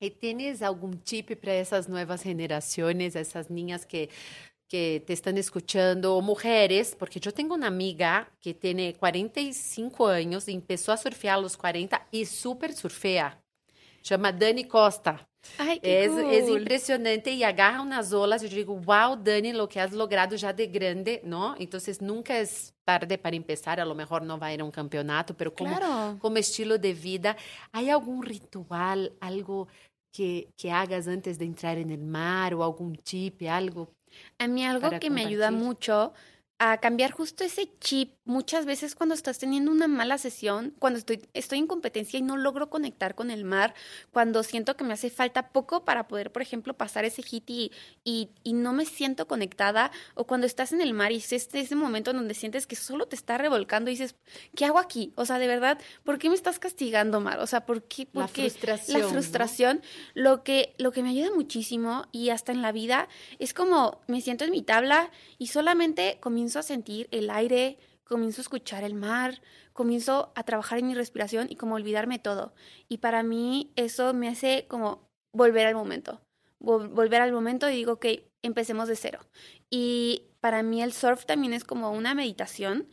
¿Y 0.00 0.10
tienes 0.10 0.62
algún 0.62 1.00
tip 1.00 1.36
para 1.40 1.56
esas 1.56 1.88
nuevas 1.88 2.22
generaciones, 2.22 3.16
esas 3.16 3.50
niñas 3.50 3.84
que 3.84 4.10
que 4.68 5.02
te 5.06 5.14
están 5.14 5.38
escuchando, 5.38 6.14
o 6.16 6.20
mujeres, 6.20 6.94
porque 6.98 7.18
yo 7.20 7.32
tengo 7.32 7.54
una 7.54 7.68
amiga 7.68 8.30
que 8.40 8.52
tiene 8.54 8.94
45 8.94 10.08
años 10.08 10.46
y 10.48 10.52
empezó 10.52 10.92
a 10.92 10.96
surfear 10.96 11.38
a 11.38 11.40
los 11.40 11.56
40 11.56 12.06
y 12.10 12.26
súper 12.26 12.72
surfea. 12.74 13.42
Chama 14.02 14.30
Dani 14.32 14.64
Costa. 14.64 15.26
Ay, 15.56 15.80
es, 15.82 16.10
cool. 16.10 16.30
es 16.32 16.48
impresionante 16.48 17.30
y 17.30 17.42
agarra 17.44 17.80
unas 17.80 18.12
olas. 18.12 18.42
Yo 18.42 18.48
digo, 18.48 18.74
wow, 18.76 19.16
Dani, 19.16 19.52
lo 19.52 19.68
que 19.68 19.80
has 19.80 19.92
logrado 19.92 20.36
ya 20.36 20.52
de 20.52 20.66
grande, 20.66 21.20
¿no? 21.24 21.54
Entonces 21.58 22.02
nunca 22.02 22.38
es 22.38 22.74
tarde 22.84 23.16
para 23.18 23.36
empezar. 23.36 23.80
A 23.80 23.84
lo 23.84 23.94
mejor 23.94 24.22
no 24.22 24.38
va 24.38 24.48
a 24.48 24.54
ir 24.54 24.60
a 24.60 24.64
un 24.64 24.70
campeonato, 24.70 25.34
pero 25.36 25.54
como, 25.54 25.76
Claro. 25.76 26.18
como 26.20 26.36
estilo 26.36 26.76
de 26.78 26.92
vida, 26.92 27.36
¿hay 27.72 27.88
algún 27.88 28.22
ritual, 28.22 29.12
algo 29.20 29.68
que, 30.12 30.50
que 30.56 30.70
hagas 30.70 31.08
antes 31.08 31.38
de 31.38 31.44
entrar 31.46 31.78
en 31.78 31.90
el 31.90 32.02
mar 32.04 32.54
o 32.54 32.62
algún 32.62 32.96
tip, 32.96 33.42
algo? 33.48 33.94
A 34.38 34.46
mí 34.46 34.64
algo 34.64 34.90
que 34.98 35.10
me 35.10 35.22
ayuda 35.22 35.50
mucho 35.50 36.12
a 36.60 36.78
cambiar 36.78 37.12
justo 37.12 37.44
ese 37.44 37.70
chip, 37.78 38.14
muchas 38.24 38.66
veces 38.66 38.96
cuando 38.96 39.14
estás 39.14 39.38
teniendo 39.38 39.70
una 39.70 39.86
mala 39.86 40.18
sesión, 40.18 40.74
cuando 40.80 40.98
estoy, 40.98 41.22
estoy 41.32 41.58
en 41.58 41.68
competencia 41.68 42.18
y 42.18 42.22
no 42.22 42.36
logro 42.36 42.68
conectar 42.68 43.14
con 43.14 43.30
el 43.30 43.44
mar, 43.44 43.74
cuando 44.10 44.42
siento 44.42 44.76
que 44.76 44.82
me 44.82 44.92
hace 44.92 45.08
falta 45.08 45.50
poco 45.50 45.84
para 45.84 46.08
poder, 46.08 46.32
por 46.32 46.42
ejemplo, 46.42 46.74
pasar 46.74 47.04
ese 47.04 47.22
hit 47.22 47.48
y, 47.48 47.70
y, 48.02 48.30
y 48.42 48.54
no 48.54 48.72
me 48.72 48.86
siento 48.86 49.28
conectada, 49.28 49.92
o 50.16 50.26
cuando 50.26 50.48
estás 50.48 50.72
en 50.72 50.80
el 50.80 50.94
mar 50.94 51.12
y 51.12 51.16
es 51.16 51.32
este, 51.32 51.60
ese 51.60 51.76
momento 51.76 52.10
en 52.10 52.16
donde 52.16 52.34
sientes 52.34 52.66
que 52.66 52.74
solo 52.74 53.06
te 53.06 53.14
está 53.14 53.38
revolcando 53.38 53.90
y 53.90 53.94
dices, 53.94 54.16
¿qué 54.56 54.64
hago 54.64 54.80
aquí? 54.80 55.12
O 55.14 55.26
sea, 55.26 55.38
de 55.38 55.46
verdad, 55.46 55.78
¿por 56.02 56.18
qué 56.18 56.28
me 56.28 56.34
estás 56.34 56.58
castigando, 56.58 57.20
Mar? 57.20 57.38
O 57.38 57.46
sea, 57.46 57.66
¿por 57.66 57.84
qué? 57.84 58.08
La 58.12 58.22
por 58.26 58.32
qué? 58.32 58.50
frustración, 58.50 59.00
La 59.00 59.06
¿no? 59.06 59.12
frustración. 59.12 59.82
Lo 60.14 60.42
que, 60.42 60.74
lo 60.78 60.90
que 60.90 61.04
me 61.04 61.10
ayuda 61.10 61.30
muchísimo 61.32 62.06
y 62.10 62.30
hasta 62.30 62.50
en 62.50 62.62
la 62.62 62.72
vida 62.72 63.08
es 63.38 63.54
como 63.54 64.00
me 64.08 64.20
siento 64.20 64.44
en 64.44 64.50
mi 64.50 64.62
tabla 64.62 65.10
y 65.38 65.46
solamente 65.46 66.18
comienzo 66.20 66.47
a 66.56 66.62
sentir 66.62 67.08
el 67.10 67.30
aire, 67.30 67.78
comienzo 68.04 68.40
a 68.40 68.42
escuchar 68.42 68.84
el 68.84 68.94
mar, 68.94 69.40
comienzo 69.72 70.32
a 70.34 70.42
trabajar 70.44 70.78
en 70.78 70.88
mi 70.88 70.94
respiración 70.94 71.46
y 71.50 71.56
como 71.56 71.74
olvidarme 71.74 72.18
todo. 72.18 72.54
Y 72.88 72.98
para 72.98 73.22
mí 73.22 73.70
eso 73.76 74.14
me 74.14 74.28
hace 74.28 74.66
como 74.68 75.08
volver 75.32 75.66
al 75.66 75.74
momento. 75.74 76.20
Vol- 76.60 76.88
volver 76.88 77.20
al 77.20 77.32
momento 77.32 77.68
y 77.68 77.74
digo, 77.74 77.92
ok, 77.94 78.06
empecemos 78.42 78.88
de 78.88 78.96
cero. 78.96 79.20
Y 79.70 80.22
para 80.40 80.62
mí 80.62 80.82
el 80.82 80.92
surf 80.92 81.26
también 81.26 81.52
es 81.52 81.64
como 81.64 81.90
una 81.92 82.14
meditación 82.14 82.88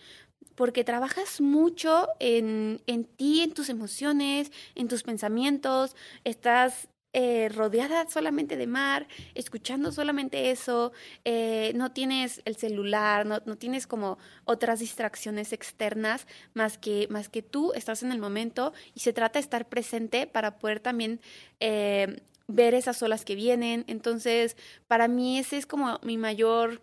porque 0.55 0.83
trabajas 0.83 1.41
mucho 1.41 2.07
en, 2.19 2.81
en 2.87 3.05
ti, 3.05 3.41
en 3.41 3.53
tus 3.53 3.69
emociones, 3.69 4.51
en 4.75 4.87
tus 4.87 5.03
pensamientos, 5.03 5.95
estás 6.23 6.87
eh, 7.17 7.47
rodeada 7.47 8.09
solamente 8.09 8.57
de 8.57 8.67
mar, 8.67 9.07
escuchando 9.35 9.93
solamente 9.93 10.51
eso, 10.51 10.91
eh, 11.23 11.71
no 11.73 11.93
tienes 11.93 12.41
el 12.43 12.57
celular, 12.57 13.25
no, 13.25 13.41
no 13.45 13.55
tienes 13.55 13.87
como 13.87 14.17
otras 14.43 14.81
distracciones 14.81 15.53
externas 15.53 16.27
más 16.53 16.77
que, 16.77 17.07
más 17.09 17.29
que 17.29 17.41
tú 17.41 17.71
estás 17.73 18.03
en 18.03 18.11
el 18.11 18.19
momento 18.19 18.73
y 18.93 18.99
se 18.99 19.13
trata 19.13 19.39
de 19.39 19.43
estar 19.43 19.69
presente 19.69 20.27
para 20.27 20.59
poder 20.59 20.81
también 20.81 21.21
eh, 21.61 22.21
ver 22.47 22.73
esas 22.73 23.01
olas 23.01 23.23
que 23.23 23.35
vienen. 23.35 23.85
Entonces, 23.87 24.57
para 24.89 25.07
mí 25.07 25.39
ese 25.39 25.55
es 25.55 25.65
como 25.65 26.01
mi 26.03 26.17
mayor, 26.17 26.81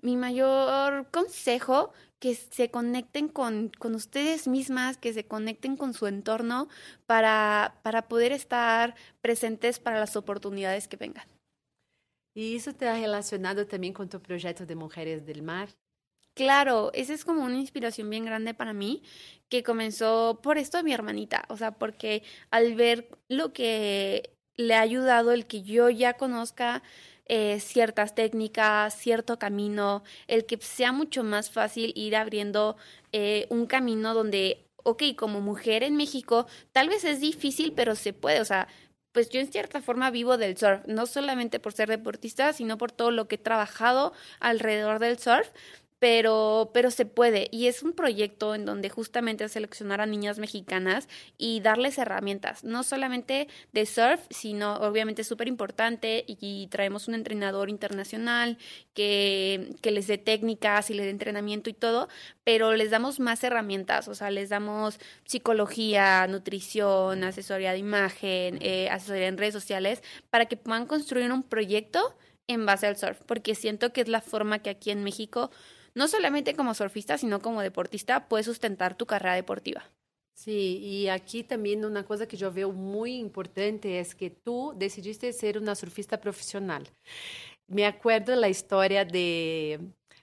mi 0.00 0.16
mayor 0.16 1.10
consejo, 1.10 1.92
que 2.18 2.34
se 2.34 2.70
conecten 2.70 3.28
con, 3.28 3.70
con 3.78 3.94
ustedes 3.94 4.48
mismas, 4.48 4.96
que 4.96 5.12
se 5.12 5.26
conecten 5.26 5.76
con 5.76 5.94
su 5.94 6.06
entorno 6.06 6.68
para, 7.06 7.78
para 7.82 8.08
poder 8.08 8.32
estar 8.32 8.94
presentes 9.20 9.78
para 9.78 10.00
las 10.00 10.16
oportunidades 10.16 10.88
que 10.88 10.96
vengan. 10.96 11.26
¿Y 12.34 12.56
eso 12.56 12.74
te 12.74 12.86
ha 12.88 12.94
relacionado 12.94 13.66
también 13.66 13.94
con 13.94 14.08
tu 14.08 14.20
proyecto 14.20 14.66
de 14.66 14.74
Mujeres 14.74 15.24
del 15.24 15.42
Mar? 15.42 15.70
Claro, 16.34 16.90
esa 16.92 17.14
es 17.14 17.24
como 17.24 17.42
una 17.42 17.58
inspiración 17.58 18.10
bien 18.10 18.26
grande 18.26 18.52
para 18.52 18.74
mí, 18.74 19.02
que 19.48 19.62
comenzó 19.62 20.40
por 20.42 20.58
esto 20.58 20.76
de 20.76 20.82
mi 20.82 20.92
hermanita, 20.92 21.46
o 21.48 21.56
sea, 21.56 21.72
porque 21.72 22.22
al 22.50 22.74
ver 22.74 23.08
lo 23.28 23.54
que 23.54 24.36
le 24.54 24.74
ha 24.74 24.82
ayudado 24.82 25.32
el 25.32 25.46
que 25.46 25.62
yo 25.62 25.88
ya 25.88 26.18
conozca 26.18 26.82
eh, 27.28 27.60
ciertas 27.60 28.14
técnicas, 28.14 28.96
cierto 28.96 29.38
camino, 29.38 30.02
el 30.28 30.46
que 30.46 30.58
sea 30.58 30.92
mucho 30.92 31.24
más 31.24 31.50
fácil 31.50 31.92
ir 31.96 32.16
abriendo 32.16 32.76
eh, 33.12 33.46
un 33.50 33.66
camino 33.66 34.14
donde, 34.14 34.66
ok, 34.84 35.02
como 35.16 35.40
mujer 35.40 35.82
en 35.82 35.96
México, 35.96 36.46
tal 36.72 36.88
vez 36.88 37.04
es 37.04 37.20
difícil, 37.20 37.72
pero 37.72 37.94
se 37.94 38.12
puede, 38.12 38.40
o 38.40 38.44
sea, 38.44 38.68
pues 39.12 39.30
yo 39.30 39.40
en 39.40 39.50
cierta 39.50 39.80
forma 39.80 40.10
vivo 40.10 40.36
del 40.36 40.58
surf, 40.58 40.86
no 40.86 41.06
solamente 41.06 41.58
por 41.58 41.72
ser 41.72 41.88
deportista, 41.88 42.52
sino 42.52 42.76
por 42.76 42.92
todo 42.92 43.10
lo 43.10 43.28
que 43.28 43.36
he 43.36 43.38
trabajado 43.38 44.12
alrededor 44.40 44.98
del 44.98 45.18
surf 45.18 45.48
pero, 45.98 46.70
pero 46.74 46.90
se 46.90 47.06
puede. 47.06 47.48
Y 47.50 47.66
es 47.68 47.82
un 47.82 47.92
proyecto 47.92 48.54
en 48.54 48.64
donde 48.64 48.90
justamente 48.90 49.48
seleccionar 49.48 50.00
a 50.00 50.06
niñas 50.06 50.38
mexicanas 50.38 51.08
y 51.38 51.60
darles 51.60 51.98
herramientas, 51.98 52.64
no 52.64 52.82
solamente 52.82 53.48
de 53.72 53.86
surf, 53.86 54.20
sino 54.30 54.74
obviamente 54.76 55.24
súper 55.24 55.48
importante 55.48 56.24
y, 56.26 56.36
y 56.40 56.66
traemos 56.68 57.08
un 57.08 57.14
entrenador 57.14 57.70
internacional 57.70 58.58
que, 58.94 59.74
que 59.80 59.90
les 59.90 60.06
dé 60.06 60.18
técnicas 60.18 60.90
y 60.90 60.94
les 60.94 61.06
dé 61.06 61.10
entrenamiento 61.10 61.70
y 61.70 61.74
todo, 61.74 62.08
pero 62.44 62.74
les 62.74 62.90
damos 62.90 63.20
más 63.20 63.42
herramientas, 63.44 64.08
o 64.08 64.14
sea, 64.14 64.30
les 64.30 64.48
damos 64.50 64.98
psicología, 65.24 66.26
nutrición, 66.26 67.24
asesoría 67.24 67.72
de 67.72 67.78
imagen, 67.78 68.58
eh, 68.60 68.88
asesoría 68.90 69.28
en 69.28 69.38
redes 69.38 69.54
sociales, 69.54 70.02
para 70.30 70.46
que 70.46 70.56
puedan 70.56 70.86
construir 70.86 71.32
un 71.32 71.42
proyecto 71.42 72.16
en 72.48 72.66
base 72.66 72.86
al 72.86 72.96
surf, 72.96 73.18
porque 73.26 73.54
siento 73.54 73.92
que 73.92 74.02
es 74.02 74.08
la 74.08 74.20
forma 74.20 74.60
que 74.60 74.70
aquí 74.70 74.90
en 74.90 75.02
México 75.02 75.50
no 75.96 76.08
solamente 76.08 76.54
como 76.54 76.74
surfista, 76.74 77.16
sino 77.16 77.40
como 77.40 77.62
deportista, 77.62 78.28
puedes 78.28 78.46
sustentar 78.46 78.96
tu 78.96 79.06
carrera 79.06 79.34
deportiva. 79.34 79.82
Sí, 80.34 80.78
y 80.82 81.08
aquí 81.08 81.42
también 81.42 81.86
una 81.86 82.04
cosa 82.04 82.28
que 82.28 82.36
yo 82.36 82.52
veo 82.52 82.70
muy 82.70 83.16
importante 83.16 83.98
es 83.98 84.14
que 84.14 84.28
tú 84.28 84.74
decidiste 84.76 85.32
ser 85.32 85.56
una 85.56 85.74
surfista 85.74 86.20
profesional. 86.20 86.86
Me 87.66 87.86
acuerdo 87.86 88.36
la 88.36 88.50
historia 88.50 89.06
de, 89.06 89.80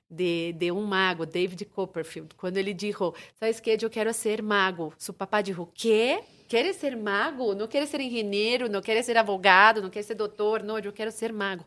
de, 0.08 0.56
de 0.56 0.72
un 0.72 0.88
mago, 0.88 1.26
David 1.26 1.64
Copperfield, 1.74 2.36
cuando 2.36 2.60
ele 2.60 2.76
dijo, 2.76 3.16
¿sabes 3.40 3.60
qué? 3.60 3.76
Yo 3.76 3.90
quiero 3.90 4.14
ser 4.14 4.44
mago. 4.44 4.94
Su 5.00 5.16
papá 5.16 5.42
dijo, 5.42 5.72
¿qué? 5.74 6.20
¿Quieres 6.48 6.76
ser 6.78 6.96
mago? 6.96 7.56
No 7.56 7.68
quieres 7.68 7.90
ser 7.90 8.02
ingeniero, 8.02 8.70
no 8.70 8.84
quieres 8.84 9.08
ser 9.08 9.18
abogado, 9.18 9.82
no 9.82 9.90
quieres 9.90 10.06
ser 10.06 10.18
doctor, 10.18 10.64
no, 10.64 10.78
yo 10.78 10.94
quiero 10.94 11.10
ser 11.10 11.34
mago. 11.34 11.66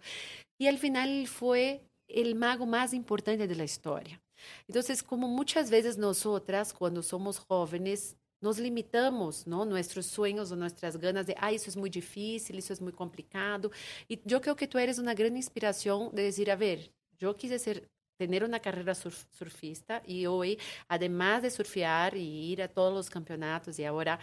Y 0.58 0.68
al 0.68 0.78
final 0.78 1.08
él 1.08 1.26
fue 1.26 1.80
el 2.08 2.34
mago 2.34 2.66
más 2.66 2.92
importante 2.92 3.46
de 3.46 3.54
la 3.54 3.64
historia. 3.64 4.20
Entonces, 4.68 5.02
como 5.02 5.28
muchas 5.28 5.70
veces 5.70 5.96
nosotras, 5.96 6.72
cuando 6.72 7.02
somos 7.02 7.38
jóvenes, 7.38 8.16
nos 8.40 8.58
limitamos, 8.58 9.46
¿no? 9.46 9.64
Nuestros 9.64 10.06
sueños 10.06 10.52
o 10.52 10.56
nuestras 10.56 10.96
ganas 10.96 11.26
de, 11.26 11.34
ah, 11.38 11.52
isso 11.52 11.70
é 11.70 11.80
muito 11.80 11.94
difícil, 11.94 12.56
isso 12.56 12.72
é 12.72 12.76
muito 12.80 12.96
complicado. 12.96 13.70
E 14.08 14.20
eu 14.26 14.40
creo 14.40 14.54
que 14.54 14.66
tu 14.66 14.78
eres 14.78 14.98
uma 14.98 15.14
grande 15.14 15.38
inspiração 15.38 16.10
de 16.12 16.22
dizer, 16.22 16.50
a 16.50 16.54
ver, 16.54 16.90
eu 17.18 17.34
quise 17.34 17.58
ser 17.58 17.88
tener 18.18 18.42
una 18.42 18.58
carrera 18.58 18.94
surf, 18.94 19.26
surfista 19.30 20.02
y 20.06 20.26
hoy, 20.26 20.58
además 20.88 21.42
de 21.42 21.50
surfear 21.50 22.16
y 22.16 22.52
ir 22.52 22.62
a 22.62 22.68
todos 22.68 22.92
los 22.94 23.10
campeonatos 23.10 23.78
y 23.78 23.84
ahora 23.84 24.18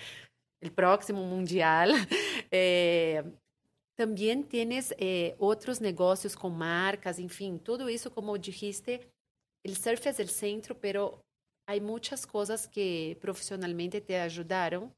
el 0.61 0.71
próximo 0.71 1.23
mundial, 1.25 1.91
eh, 2.51 3.23
también 3.95 4.43
tienes 4.43 4.93
eh, 4.97 5.35
otros 5.37 5.81
negocios 5.81 6.35
con 6.35 6.57
marcas, 6.57 7.19
en 7.19 7.29
fin, 7.29 7.59
todo 7.59 7.87
eso, 7.87 8.13
como 8.13 8.37
dijiste, 8.37 9.11
el 9.63 9.77
surf 9.77 10.07
es 10.07 10.19
el 10.19 10.29
centro, 10.29 10.77
pero 10.79 11.21
hay 11.67 11.79
muchas 11.79 12.25
cosas 12.27 12.67
que 12.67 13.17
profesionalmente 13.21 14.01
te 14.01 14.19
ayudaron 14.19 14.93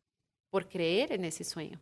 por 0.50 0.68
creer 0.68 1.12
en 1.12 1.26
ese 1.26 1.44
sueño. 1.44 1.82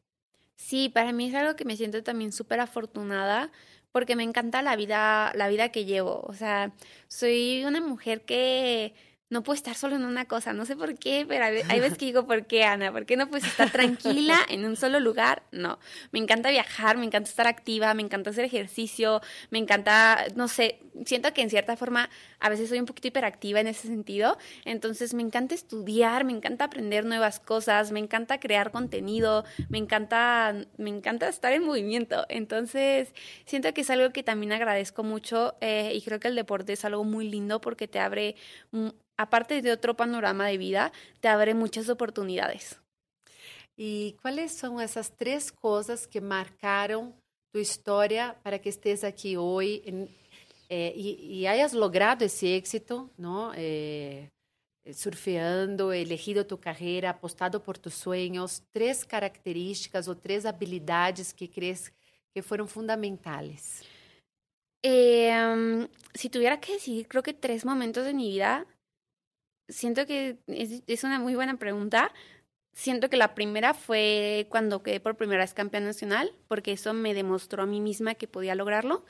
Sí, 0.56 0.90
para 0.90 1.12
mí 1.14 1.28
es 1.28 1.36
algo 1.36 1.56
que 1.56 1.66
me 1.66 1.78
siento 1.78 2.04
también 2.04 2.32
súper 2.32 2.60
afortunada 2.60 3.52
porque 3.92 4.16
me 4.16 4.24
encanta 4.24 4.62
la 4.62 4.76
vida, 4.76 5.32
la 5.36 5.48
vida 5.48 5.70
que 5.70 5.86
llevo. 5.86 6.22
O 6.28 6.34
sea, 6.34 6.74
soy 7.08 7.64
una 7.66 7.80
mujer 7.80 8.26
que 8.26 8.94
no 9.34 9.42
puedo 9.44 9.56
estar 9.56 9.76
solo 9.76 9.96
en 9.96 10.06
una 10.06 10.26
cosa, 10.26 10.54
no 10.54 10.64
sé 10.64 10.76
por 10.76 10.96
qué, 10.96 11.26
pero 11.28 11.44
hay 11.44 11.80
veces 11.80 11.98
que 11.98 12.06
digo, 12.06 12.26
¿por 12.26 12.46
qué, 12.46 12.64
Ana? 12.64 12.92
¿Por 12.92 13.06
qué 13.06 13.18
no 13.18 13.28
puedes 13.28 13.46
estar 13.46 13.72
tranquila 13.72 14.38
en 14.48 14.64
un 14.64 14.76
solo 14.76 15.00
lugar? 15.00 15.44
No, 15.52 15.80
me 16.12 16.20
encanta 16.20 16.52
viajar, 16.52 16.98
me 16.98 17.06
encanta 17.06 17.30
estar 17.30 17.48
activa, 17.48 17.94
me 17.96 18.04
encanta 18.04 18.30
hacer 18.30 18.46
ejercicio, 18.46 19.22
me 19.50 19.58
encanta, 19.58 20.26
no 20.36 20.48
sé, 20.48 20.80
siento 21.06 21.34
que 21.34 21.42
en 21.42 21.50
cierta 21.50 21.76
forma 21.76 22.10
a 22.40 22.50
veces 22.50 22.70
soy 22.70 22.80
un 22.80 22.86
poquito 22.86 23.08
hiperactiva 23.08 23.60
en 23.60 23.68
ese 23.68 23.88
sentido, 23.88 24.38
entonces 24.66 25.14
me 25.16 25.24
encanta 25.24 25.56
estudiar, 25.56 26.26
me 26.26 26.34
encanta 26.34 26.66
aprender 26.66 27.04
nuevas 27.04 27.40
cosas, 27.40 27.92
me 27.92 28.00
encanta 28.00 28.40
crear 28.40 28.72
contenido, 28.72 29.46
me 29.70 29.80
encanta, 29.80 30.56
me 30.78 30.92
encanta 30.92 31.28
estar 31.28 31.54
en 31.54 31.66
movimiento, 31.66 32.26
entonces 32.30 33.14
siento 33.46 33.74
que 33.74 33.82
es 33.82 33.90
algo 33.90 34.12
que 34.12 34.22
también 34.22 34.52
agradezco 34.52 35.04
mucho 35.04 35.56
eh, 35.60 35.92
y 35.96 36.02
creo 36.04 36.20
que 36.20 36.28
el 36.28 36.36
deporte 36.36 36.74
es 36.74 36.86
algo 36.86 37.04
muy 37.04 37.28
lindo 37.28 37.60
porque 37.62 37.88
te 37.88 38.00
abre, 38.00 38.36
aparte 39.24 39.62
de 39.62 39.72
otro 39.72 39.96
panorama 39.96 40.48
de 40.48 40.58
vida, 40.58 40.92
te 41.22 41.28
abre 41.28 41.54
muchas 41.54 41.90
oportunidades. 41.90 42.80
¿Y 43.76 44.16
cuáles 44.22 44.52
son 44.52 44.82
esas 44.82 45.12
tres 45.18 45.52
cosas 45.52 46.08
que 46.08 46.22
marcaron 46.22 47.16
tu 47.52 47.60
historia 47.60 48.36
para 48.44 48.60
que 48.60 48.70
estés 48.70 49.04
aquí 49.04 49.36
hoy 49.36 49.82
en, 49.86 50.10
eh, 50.70 50.94
y, 50.96 51.10
y, 51.40 51.48
hayas 51.48 51.74
logrado 51.74 52.26
ese 52.26 52.56
éxito, 52.56 53.10
¿no? 53.18 53.52
Eh, 53.56 54.30
surfeando, 54.92 55.94
elegido 55.94 56.46
tu 56.46 56.60
carreira, 56.60 57.12
apostado 57.12 57.62
por 57.62 57.78
tus 57.78 57.94
sueños, 57.94 58.64
três 58.72 59.04
características 59.04 60.08
ou 60.08 60.16
três 60.16 60.46
habilidades 60.46 61.32
que 61.32 61.48
crees 61.48 61.92
que 62.34 62.42
foram 62.42 62.68
fundamentais? 62.68 63.84
Eh, 64.84 65.88
si 66.14 66.30
tuviera 66.30 66.60
que 66.60 66.74
decir, 66.74 67.08
creo 67.08 67.24
que 67.24 67.34
tres 67.34 67.64
momentos 67.64 68.04
de 68.04 68.14
mi 68.14 68.30
vida, 68.32 68.66
siento 69.70 70.06
que 70.06 70.38
es, 70.48 70.84
es, 70.88 71.04
una 71.04 71.20
muy 71.20 71.36
buena 71.36 71.58
pregunta. 71.58 72.12
Siento 72.74 73.10
que 73.10 73.18
la 73.18 73.36
primera 73.36 73.74
fue 73.74 74.48
cuando 74.50 74.84
quedé 74.84 75.00
por 75.00 75.16
primera 75.16 75.44
vez 75.44 75.54
campeón 75.54 75.86
nacional, 75.86 76.32
porque 76.48 76.74
eso 76.74 76.94
me 76.94 77.14
demostró 77.14 77.64
a 77.64 77.68
mí 77.68 77.82
misma 77.82 78.16
que 78.16 78.28
podía 78.28 78.56
lograrlo. 78.56 79.06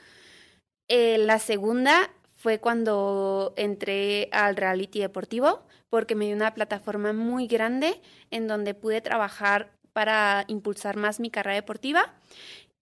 Eh, 0.88 1.18
la 1.18 1.38
segunda 1.38 2.10
fue 2.36 2.58
cuando 2.58 3.54
entré 3.56 4.28
al 4.32 4.56
reality 4.56 5.00
deportivo, 5.00 5.62
porque 5.88 6.14
me 6.14 6.26
dio 6.26 6.36
una 6.36 6.54
plataforma 6.54 7.12
muy 7.12 7.46
grande 7.46 8.00
en 8.30 8.48
donde 8.48 8.74
pude 8.74 9.00
trabajar 9.00 9.70
para 9.92 10.44
impulsar 10.48 10.96
más 10.96 11.20
mi 11.20 11.30
carrera 11.30 11.54
deportiva. 11.54 12.12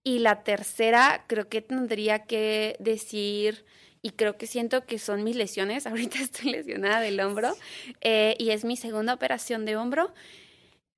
Y 0.03 0.19
la 0.19 0.43
tercera, 0.43 1.25
creo 1.29 1.49
que 1.49 1.61
tendría 1.61 2.25
que 2.25 2.75
decir, 2.81 3.65
y 4.03 4.11
creo 4.11 4.37
que 4.37 4.47
siento 4.47 4.85
que 4.85 4.99
son 4.99 5.25
mis 5.25 5.37
lesiones, 5.37 5.87
ahorita 5.87 6.19
estoy 6.19 6.51
lesionada 6.51 7.01
del 7.01 7.21
hombro, 7.21 7.55
eh, 8.01 8.37
y 8.39 8.51
es 8.51 8.65
mi 8.65 8.77
segunda 8.77 9.15
operación 9.15 9.65
de 9.65 9.77
hombro. 9.77 10.13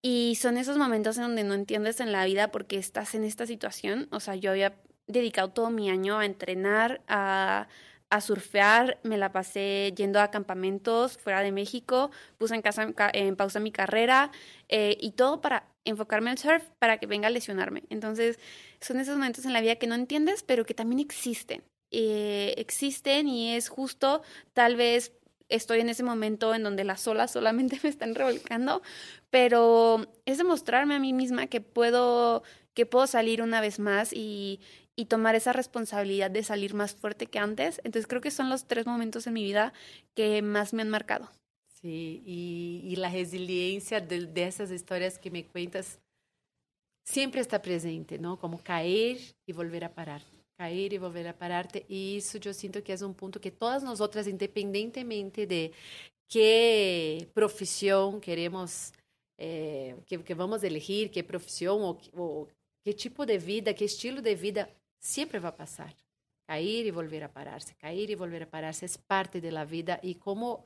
Y 0.03 0.37
son 0.37 0.59
esos 0.59 0.77
momentos 0.77 1.17
en 1.17 1.23
donde 1.23 1.45
no 1.45 1.55
entiendes 1.55 1.99
en 2.01 2.13
la 2.13 2.27
vida 2.27 2.51
porque 2.51 2.77
estás 2.77 3.15
en 3.15 3.25
esta 3.25 3.47
situación. 3.47 4.07
O 4.11 4.21
sea, 4.21 4.35
yo 4.35 4.51
había 4.51 4.75
dedicado 5.07 5.51
todo 5.51 5.71
mi 5.71 5.89
año 5.89 6.19
a 6.19 6.27
entrenar, 6.27 7.01
a, 7.09 7.69
a 8.11 8.21
surfear, 8.21 8.99
me 9.03 9.17
la 9.17 9.33
pasé 9.33 9.93
yendo 9.97 10.21
a 10.21 10.31
campamentos 10.31 11.19
fuera 11.19 11.41
de 11.41 11.53
México, 11.53 12.11
puse 12.39 12.55
en, 12.55 12.63
casa, 12.63 12.93
en 13.13 13.37
pausa 13.37 13.61
mi 13.61 13.73
carrera 13.73 14.31
eh, 14.69 14.97
y 15.01 15.13
todo 15.13 15.41
para 15.41 15.69
enfocarme 15.85 16.31
al 16.31 16.39
surf 16.39 16.63
para 16.79 16.99
que 16.99 17.07
venga 17.07 17.29
a 17.29 17.31
lesionarme. 17.31 17.85
Entonces, 17.91 18.39
son 18.81 19.01
esos 19.01 19.17
momentos 19.17 19.47
en 19.47 19.53
la 19.53 19.61
vida 19.61 19.77
que 19.77 19.87
no 19.87 19.95
entiendes, 19.95 20.43
pero 20.43 20.65
que 20.65 20.75
también 20.75 21.01
existen. 21.01 21.65
Eh, 21.97 22.55
existen 22.57 23.29
y 23.29 23.55
es 23.55 23.69
justo, 23.69 24.23
tal 24.53 24.75
vez 24.75 25.13
estoy 25.49 25.79
en 25.79 25.89
ese 25.89 26.03
momento 26.03 26.53
en 26.53 26.65
donde 26.65 26.83
las 26.83 27.07
olas 27.07 27.31
solamente 27.31 27.79
me 27.85 27.89
están 27.89 28.17
revolcando, 28.17 28.83
pero 29.31 30.05
es 30.25 30.39
demostrarme 30.39 30.97
a 30.97 30.99
mí 30.99 31.13
misma 31.13 31.47
que 31.47 31.61
puedo 31.61 32.43
que 32.75 32.85
puedo 32.85 33.07
salir 33.07 33.43
una 33.43 33.61
vez 33.61 33.79
más 33.79 34.13
y, 34.13 34.59
y 34.97 35.05
tomar 35.05 35.37
esa 35.37 35.53
responsabilidad 35.53 36.33
de 36.33 36.43
salir 36.43 36.75
más 36.75 36.97
fuerte 36.97 37.27
que 37.29 37.39
antes. 37.39 37.81
Entonces 37.85 38.09
creo 38.09 38.21
que 38.21 38.33
son 38.33 38.51
los 38.51 38.67
tres 38.67 38.87
momentos 38.87 39.29
en 39.29 39.35
mi 39.35 39.45
vida 39.45 39.73
que 40.17 40.43
más 40.43 40.75
me 40.75 40.83
han 40.83 40.91
marcado. 40.91 41.31
Sí, 41.69 42.25
y, 42.27 42.97
la 42.97 43.09
resiliencia 43.09 44.01
de, 44.01 44.27
de, 44.27 44.45
esas 44.49 44.73
historias 44.73 45.21
que 45.21 45.31
me 45.31 45.47
cuentas 45.47 46.01
siempre 47.05 47.41
está 47.41 47.63
presente, 47.63 48.19
¿no? 48.19 48.41
Como 48.41 48.61
caer 48.61 49.19
y 49.47 49.53
volver 49.53 49.85
a 49.85 49.95
parar, 49.95 50.23
caer 50.57 50.93
y 50.93 50.99
volver 50.99 51.29
a 51.29 51.37
pararte. 51.37 51.85
Y 51.89 52.19
eso 52.19 52.39
yo 52.39 52.53
siento 52.53 52.83
que 52.83 52.93
es 52.93 53.03
un 53.03 53.15
punto 53.15 53.41
que 53.41 53.51
todas 53.51 53.83
nosotras, 53.83 54.27
independientemente 54.27 55.47
de 55.47 55.73
qué 56.29 57.29
profesión 57.35 58.21
queremos, 58.21 58.93
eh, 59.39 59.97
que, 60.07 60.23
que, 60.23 60.35
vamos 60.35 60.63
elegir, 60.63 61.11
qué 61.11 61.25
profesión 61.25 61.83
o, 61.83 61.99
o 62.15 62.49
qué 62.85 62.95
tipo 62.95 63.27
de 63.27 63.39
vida, 63.39 63.75
qué 63.75 63.85
estilo 63.85 64.21
de 64.23 64.35
vida 64.35 64.69
sempre 64.99 65.39
vai 65.39 65.53
passar. 65.53 65.95
Cair 66.47 66.87
e 66.87 66.91
volver 66.91 67.25
a 67.25 67.29
parar-se, 67.29 67.75
cair 67.75 68.11
e 68.11 68.15
volver 68.15 68.43
a 68.43 68.47
parar-se 68.47 68.85
é 68.85 68.89
parte 69.07 69.41
da 69.41 69.65
vida 69.65 69.99
e 70.03 70.15
como 70.15 70.63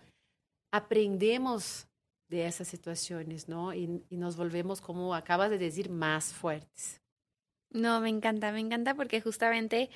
aprendemos 0.73 1.87
de 2.29 2.41
essas 2.41 2.69
situações, 2.69 3.47
não? 3.47 3.73
E, 3.73 4.03
e 4.11 4.17
nos 4.17 4.35
volvemos, 4.35 4.81
como 4.81 5.13
acabas 5.13 5.51
de 5.51 5.59
dizer, 5.59 5.89
mais 5.89 6.33
fortes. 6.33 7.01
No, 7.71 8.01
me 8.01 8.09
encanta, 8.09 8.51
me 8.53 8.61
encanta 8.61 8.95
porque 8.95 9.21
justamente 9.21 9.91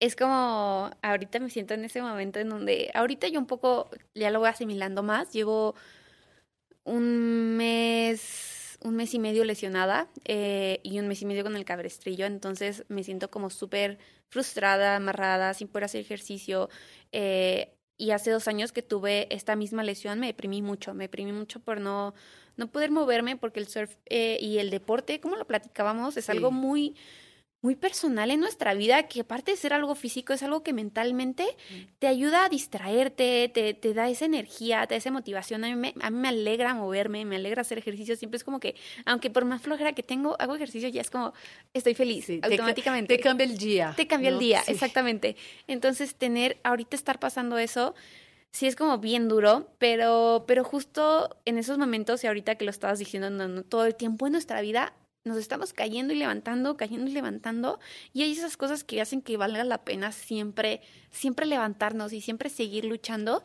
es 0.00 0.16
como 0.16 0.90
ahorita 1.02 1.40
me 1.40 1.50
siento 1.50 1.74
en 1.74 1.84
ese 1.84 2.02
momento 2.02 2.40
en 2.40 2.48
donde 2.50 2.90
ahorita 2.94 3.28
yo 3.28 3.40
un 3.40 3.46
poco 3.46 3.90
ya 4.14 4.30
lo 4.30 4.40
voy 4.40 4.48
asimilando 4.48 5.02
más, 5.02 5.32
llevo 5.32 5.74
un 6.84 7.56
mes 7.56 8.78
un 8.82 8.96
mes 8.96 9.12
y 9.14 9.18
medio 9.18 9.44
lesionada 9.44 10.08
eh, 10.24 10.80
y 10.82 10.98
un 10.98 11.08
mes 11.08 11.20
y 11.22 11.26
medio 11.26 11.42
con 11.44 11.54
el 11.56 11.64
cabrestrillo, 11.66 12.24
entonces 12.26 12.84
me 12.88 13.04
siento 13.04 13.30
como 13.30 13.50
súper 13.50 13.98
frustrada, 14.30 14.96
amarrada, 14.96 15.52
sin 15.54 15.68
poder 15.68 15.84
hacer 15.84 16.00
ejercicio. 16.00 16.70
Eh, 17.12 17.74
y 18.00 18.12
hace 18.12 18.30
dos 18.30 18.48
años 18.48 18.72
que 18.72 18.80
tuve 18.80 19.28
esta 19.30 19.56
misma 19.56 19.82
lesión 19.82 20.18
me 20.18 20.28
deprimí 20.28 20.62
mucho, 20.62 20.94
me 20.94 21.04
deprimí 21.04 21.32
mucho 21.32 21.60
por 21.60 21.82
no, 21.82 22.14
no 22.56 22.66
poder 22.66 22.90
moverme 22.90 23.36
porque 23.36 23.60
el 23.60 23.68
surf 23.68 23.94
eh, 24.06 24.38
y 24.40 24.56
el 24.56 24.70
deporte, 24.70 25.20
como 25.20 25.36
lo 25.36 25.46
platicábamos, 25.46 26.16
es 26.16 26.30
algo 26.30 26.50
muy 26.50 26.96
muy 27.62 27.76
personal 27.76 28.30
en 28.30 28.40
nuestra 28.40 28.72
vida, 28.72 29.02
que 29.02 29.20
aparte 29.20 29.50
de 29.50 29.56
ser 29.56 29.74
algo 29.74 29.94
físico, 29.94 30.32
es 30.32 30.42
algo 30.42 30.62
que 30.62 30.72
mentalmente 30.72 31.44
te 31.98 32.06
ayuda 32.06 32.46
a 32.46 32.48
distraerte, 32.48 33.50
te, 33.52 33.74
te 33.74 33.92
da 33.92 34.08
esa 34.08 34.24
energía, 34.24 34.86
te 34.86 34.94
da 34.94 34.98
esa 34.98 35.10
motivación. 35.10 35.64
A 35.64 35.68
mí, 35.68 35.74
me, 35.74 35.94
a 36.00 36.10
mí 36.10 36.18
me 36.18 36.28
alegra 36.28 36.72
moverme, 36.72 37.24
me 37.26 37.36
alegra 37.36 37.60
hacer 37.60 37.76
ejercicio. 37.76 38.16
Siempre 38.16 38.38
es 38.38 38.44
como 38.44 38.60
que, 38.60 38.76
aunque 39.04 39.28
por 39.28 39.44
más 39.44 39.60
flojera 39.60 39.92
que 39.92 40.02
tengo, 40.02 40.36
hago 40.40 40.54
ejercicio, 40.54 40.88
ya 40.88 41.02
es 41.02 41.10
como, 41.10 41.34
estoy 41.74 41.94
feliz 41.94 42.30
automáticamente. 42.42 43.16
Te, 43.16 43.22
cambia 43.22 43.44
el 43.44 43.58
día. 43.58 43.92
Te 43.94 44.06
cambia 44.06 44.30
el 44.30 44.38
día, 44.38 44.62
exactamente. 44.66 45.36
Entonces, 45.66 46.14
tener, 46.14 46.58
ahorita 46.62 46.96
estar 46.96 47.18
pasando 47.20 47.58
eso, 47.58 47.94
sí 48.52 48.66
es 48.66 48.74
como 48.74 48.98
bien 48.98 49.28
duro, 49.28 49.68
pero, 49.78 50.44
pero 50.46 50.64
justo 50.64 51.36
en 51.44 51.58
esos 51.58 51.76
momentos, 51.76 52.24
y 52.24 52.26
ahorita 52.26 52.54
que 52.54 52.64
lo 52.64 52.70
estabas 52.70 52.98
diciendo 52.98 53.64
todo 53.64 53.84
el 53.84 53.94
tiempo 53.94 54.26
en 54.26 54.32
nuestra 54.32 54.62
vida, 54.62 54.94
nos 55.24 55.36
estamos 55.36 55.72
cayendo 55.72 56.12
y 56.14 56.16
levantando, 56.16 56.76
cayendo 56.76 57.10
y 57.10 57.14
levantando, 57.14 57.78
y 58.12 58.22
hay 58.22 58.32
esas 58.32 58.56
cosas 58.56 58.84
que 58.84 59.00
hacen 59.00 59.22
que 59.22 59.36
valga 59.36 59.64
la 59.64 59.84
pena 59.84 60.12
siempre, 60.12 60.80
siempre 61.10 61.46
levantarnos 61.46 62.12
y 62.12 62.20
siempre 62.20 62.48
seguir 62.48 62.84
luchando. 62.84 63.42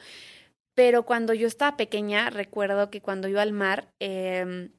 Pero 0.73 1.03
cuando 1.03 1.33
yo 1.33 1.47
estaba 1.47 1.77
pequeña, 1.77 2.29
recuerdo 2.29 2.89
que 2.89 3.01
cuando 3.01 3.27
iba 3.27 3.41
al 3.41 3.53
mar, 3.53 3.93
eh, 3.99 4.69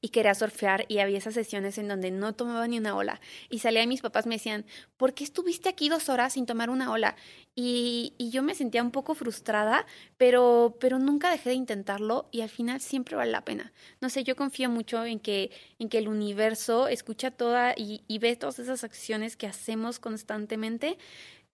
y 0.00 0.10
quería 0.10 0.34
surfear 0.34 0.84
y 0.88 0.98
había 0.98 1.18
esas 1.18 1.34
sesiones 1.34 1.78
en 1.78 1.88
donde 1.88 2.10
no 2.10 2.34
tomaba 2.34 2.66
ni 2.68 2.78
una 2.78 2.96
ola 2.96 3.20
y 3.48 3.58
salía 3.60 3.82
y 3.82 3.86
mis 3.86 4.02
papás 4.02 4.26
me 4.26 4.36
decían, 4.36 4.64
¿por 4.96 5.14
qué 5.14 5.24
estuviste 5.24 5.68
aquí 5.68 5.88
dos 5.88 6.08
horas 6.08 6.34
sin 6.34 6.46
tomar 6.46 6.70
una 6.70 6.92
ola? 6.92 7.16
Y, 7.54 8.12
y, 8.18 8.30
yo 8.30 8.42
me 8.42 8.54
sentía 8.54 8.82
un 8.82 8.90
poco 8.90 9.14
frustrada, 9.14 9.86
pero, 10.18 10.76
pero 10.78 10.98
nunca 10.98 11.30
dejé 11.30 11.50
de 11.50 11.54
intentarlo 11.54 12.28
y 12.30 12.42
al 12.42 12.50
final 12.50 12.82
siempre 12.82 13.16
vale 13.16 13.32
la 13.32 13.46
pena. 13.46 13.72
No 14.02 14.10
sé, 14.10 14.24
yo 14.24 14.36
confío 14.36 14.68
mucho 14.68 15.04
en 15.06 15.20
que, 15.20 15.50
en 15.78 15.88
que 15.88 15.96
el 15.98 16.08
universo 16.08 16.86
escucha 16.86 17.30
toda 17.30 17.72
y, 17.74 18.02
y 18.08 18.18
ve 18.18 18.36
todas 18.36 18.58
esas 18.58 18.84
acciones 18.84 19.36
que 19.36 19.46
hacemos 19.46 19.98
constantemente 19.98 20.98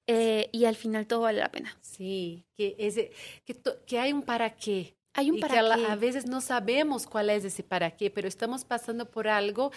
eh, 0.09 0.49
y 0.53 0.65
al 0.65 0.75
final 0.75 1.07
todo 1.07 1.21
vale 1.21 1.39
la 1.39 1.51
pena. 1.51 1.77
Sí, 1.81 2.45
que, 2.57 2.77
que 3.87 3.99
hay 3.99 4.13
un 4.13 4.23
para 4.23 4.57
qué 4.57 4.97
Hay 5.15 5.31
un 5.31 5.39
y 5.39 5.41
para 5.41 5.63
que 5.63 5.81
qué. 5.81 5.87
a 5.87 5.97
veces 5.97 6.27
no 6.27 6.41
sabemos 6.41 7.07
cuál 7.07 7.31
es 7.31 7.45
ese 7.45 7.63
para 7.63 7.91
qué, 7.91 8.11
pero 8.11 8.27
estamos 8.27 8.65
pasando 8.65 9.11
por 9.11 9.29
algo 9.29 9.71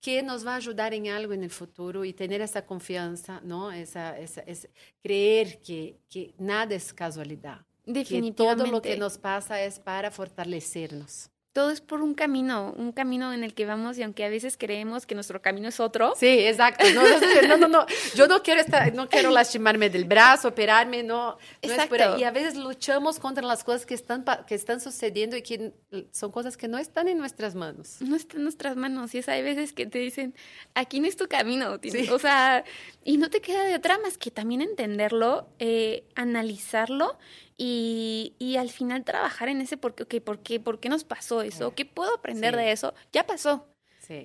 que 0.00 0.22
nos 0.22 0.46
va 0.46 0.52
a 0.52 0.56
ayudar 0.56 0.92
en 0.94 1.08
algo 1.08 1.32
en 1.32 1.42
el 1.42 1.50
futuro 1.50 2.04
y 2.04 2.12
tener 2.12 2.40
esa 2.40 2.66
confianza, 2.66 3.40
¿no? 3.42 3.72
Esa, 3.72 4.18
esa, 4.18 4.42
esa 4.42 4.68
creer 5.02 5.60
que, 5.60 5.98
que 6.08 6.34
nada 6.38 6.74
es 6.74 6.92
casualidad. 6.92 7.64
Definitivamente. 7.84 8.36
Que 8.36 8.56
todo 8.56 8.66
lo 8.70 8.82
que 8.82 8.96
nos 8.96 9.18
pasa 9.18 9.60
es 9.62 9.80
para 9.80 10.10
fortalecernos. 10.10 11.31
Todo 11.52 11.70
es 11.70 11.82
por 11.82 12.00
un 12.00 12.14
camino, 12.14 12.72
un 12.76 12.92
camino 12.92 13.32
en 13.32 13.44
el 13.44 13.52
que 13.52 13.66
vamos 13.66 13.98
y 13.98 14.02
aunque 14.02 14.24
a 14.24 14.30
veces 14.30 14.56
creemos 14.56 15.04
que 15.04 15.14
nuestro 15.14 15.42
camino 15.42 15.68
es 15.68 15.80
otro. 15.80 16.14
Sí, 16.16 16.26
exacto. 16.26 16.84
No, 16.94 17.02
no, 17.48 17.56
no, 17.56 17.68
no, 17.68 17.86
yo 18.14 18.26
no 18.26 18.42
quiero 18.42 18.60
estar, 18.60 18.94
no 18.94 19.08
quiero 19.08 19.30
lastimarme 19.30 19.90
del 19.90 20.04
brazo, 20.04 20.48
operarme, 20.48 21.02
no, 21.02 21.36
exacto. 21.60 22.18
Y 22.18 22.24
a 22.24 22.30
veces 22.30 22.56
luchamos 22.56 23.18
contra 23.18 23.44
las 23.44 23.64
cosas 23.64 23.84
que 23.84 23.94
están, 23.94 24.24
que 24.46 24.54
están 24.54 24.80
sucediendo 24.80 25.36
y 25.36 25.42
que 25.42 25.72
son 26.10 26.30
cosas 26.30 26.56
que 26.56 26.68
no 26.68 26.78
están 26.78 27.08
en 27.08 27.18
nuestras 27.18 27.54
manos. 27.54 27.96
No 28.00 28.16
están 28.16 28.38
en 28.38 28.44
nuestras 28.44 28.76
manos 28.76 29.14
y 29.14 29.18
es 29.18 29.28
hay 29.28 29.42
veces 29.42 29.72
que 29.72 29.86
te 29.86 29.98
dicen, 29.98 30.34
aquí 30.74 31.00
no 31.00 31.06
es 31.06 31.16
tu 31.16 31.28
camino, 31.28 31.78
o 32.12 32.18
sea, 32.18 32.64
y 33.04 33.18
no 33.18 33.28
te 33.28 33.40
queda 33.40 33.64
de 33.64 33.74
otra 33.74 33.98
más 33.98 34.16
que 34.16 34.30
también 34.30 34.62
entenderlo, 34.62 35.48
eh, 35.58 36.04
analizarlo 36.14 37.18
y, 37.64 38.34
y, 38.40 38.56
al 38.56 38.70
final 38.70 39.04
trabajar 39.04 39.48
en 39.48 39.60
ese 39.60 39.76
por 39.76 39.94
qué, 39.94 40.02
okay, 40.02 40.18
¿por 40.18 40.42
qué, 40.42 40.58
por 40.58 40.80
qué 40.80 40.88
nos 40.88 41.04
pasó 41.04 41.42
eso, 41.42 41.76
qué 41.76 41.84
puedo 41.84 42.12
aprender 42.12 42.56
de 42.56 42.72
eso, 42.72 42.92
ya 43.12 43.24
pasó. 43.24 43.68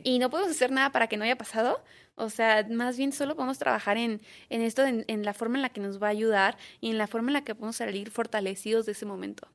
Y 0.03 0.17
no 0.17 0.31
podemos 0.31 0.51
hacer 0.51 0.71
nada 0.71 0.91
para 0.91 1.07
que 1.07 1.17
no 1.17 1.23
haya 1.23 1.37
pasado. 1.37 1.81
O 2.15 2.29
sea, 2.31 2.65
más 2.69 2.97
bien 2.97 3.13
solo 3.13 3.35
podemos 3.35 3.59
trabajar 3.59 3.95
en, 3.95 4.21
en 4.49 4.61
esto, 4.61 4.83
en, 4.83 5.05
en, 5.07 5.23
la 5.23 5.33
forma 5.33 5.57
en 5.57 5.61
la 5.61 5.69
que 5.69 5.79
nos 5.79 6.01
va 6.01 6.07
a 6.07 6.09
ayudar 6.09 6.57
y 6.81 6.89
en 6.89 6.97
la 6.97 7.05
forma 7.05 7.29
en 7.29 7.33
la 7.33 7.43
que 7.43 7.53
podemos 7.53 7.75
salir 7.75 8.09
fortalecidos 8.09 8.87
de 8.87 8.93
ese 8.93 9.05
momento. 9.05 9.47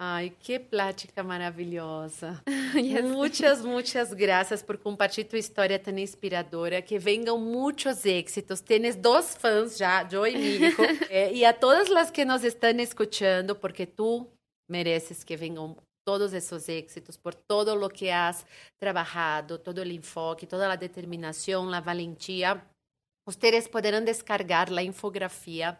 Ai, 0.00 0.32
que 0.38 0.60
plática 0.60 1.24
maravilhosa. 1.24 2.40
muitas, 3.02 3.64
muitas 3.64 4.12
graças 4.12 4.62
por 4.62 4.78
compartilhar 4.78 5.28
tua 5.28 5.40
história 5.40 5.76
tão 5.76 5.98
inspiradora. 5.98 6.80
Que 6.80 7.00
venham 7.00 7.36
muitos 7.36 8.04
êxitos. 8.06 8.60
Tienes 8.60 8.94
dois 8.94 9.34
fãs 9.34 9.76
já, 9.76 10.08
Joe 10.08 10.32
e 10.32 10.38
Mírico. 10.38 10.82
eh, 11.10 11.32
e 11.34 11.44
a 11.44 11.52
todas 11.52 11.90
as 11.90 12.12
que 12.12 12.24
nos 12.24 12.44
estão 12.44 12.70
escutando, 12.78 13.56
porque 13.56 13.86
tu 13.86 14.24
mereces 14.70 15.24
que 15.24 15.36
venham 15.36 15.76
todos 16.06 16.32
esses 16.32 16.68
êxitos 16.68 17.16
por 17.16 17.34
todo 17.34 17.74
o 17.84 17.90
que 17.90 18.08
has 18.08 18.46
trabalhado, 18.78 19.58
todo 19.58 19.78
o 19.78 19.86
enfoque, 19.88 20.46
toda 20.46 20.72
a 20.72 20.76
determinação, 20.76 21.74
a 21.74 21.80
valentia. 21.80 22.62
Ustedes 23.28 23.66
poderão 23.66 24.02
descargar 24.02 24.72
a 24.72 24.82
infografia 24.82 25.76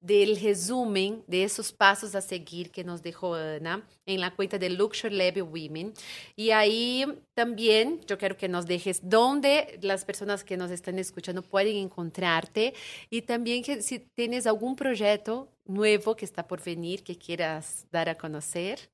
del 0.00 0.40
resumen 0.40 1.24
de 1.26 1.44
esos 1.44 1.72
pasos 1.72 2.14
a 2.14 2.20
seguir 2.20 2.70
que 2.70 2.84
nos 2.84 3.02
dejó 3.02 3.34
Ana 3.34 3.86
en 4.06 4.20
la 4.20 4.34
cuenta 4.34 4.58
de 4.58 4.70
Luxury 4.70 5.16
Lab 5.16 5.42
Women. 5.42 5.92
Y 6.36 6.50
ahí 6.50 7.04
también 7.34 8.00
yo 8.06 8.16
quiero 8.18 8.36
que 8.36 8.48
nos 8.48 8.66
dejes 8.66 9.00
dónde 9.02 9.78
las 9.82 10.04
personas 10.04 10.44
que 10.44 10.56
nos 10.56 10.70
están 10.70 10.98
escuchando 10.98 11.42
pueden 11.42 11.76
encontrarte 11.76 12.74
y 13.10 13.22
también 13.22 13.62
que 13.62 13.82
si 13.82 13.98
tienes 13.98 14.46
algún 14.46 14.76
proyecto 14.76 15.48
nuevo 15.64 16.16
que 16.16 16.24
está 16.24 16.46
por 16.46 16.62
venir 16.62 17.02
que 17.02 17.16
quieras 17.16 17.86
dar 17.90 18.08
a 18.08 18.16
conocer. 18.16 18.90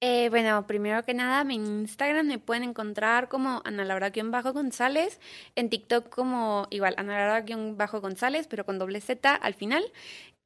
Eh, 0.00 0.28
bueno, 0.28 0.66
primero 0.66 1.02
que 1.04 1.14
nada, 1.14 1.40
en 1.40 1.50
Instagram 1.52 2.26
me 2.26 2.38
pueden 2.38 2.64
encontrar 2.64 3.28
como 3.28 3.62
Ana 3.64 3.84
Laura-González, 3.84 5.20
en 5.54 5.70
TikTok 5.70 6.08
como 6.10 6.66
igual 6.70 6.94
Ana 6.98 7.40
Laura-González, 7.40 8.46
pero 8.46 8.66
con 8.66 8.78
doble 8.78 9.00
Z 9.00 9.34
al 9.34 9.54
final. 9.54 9.84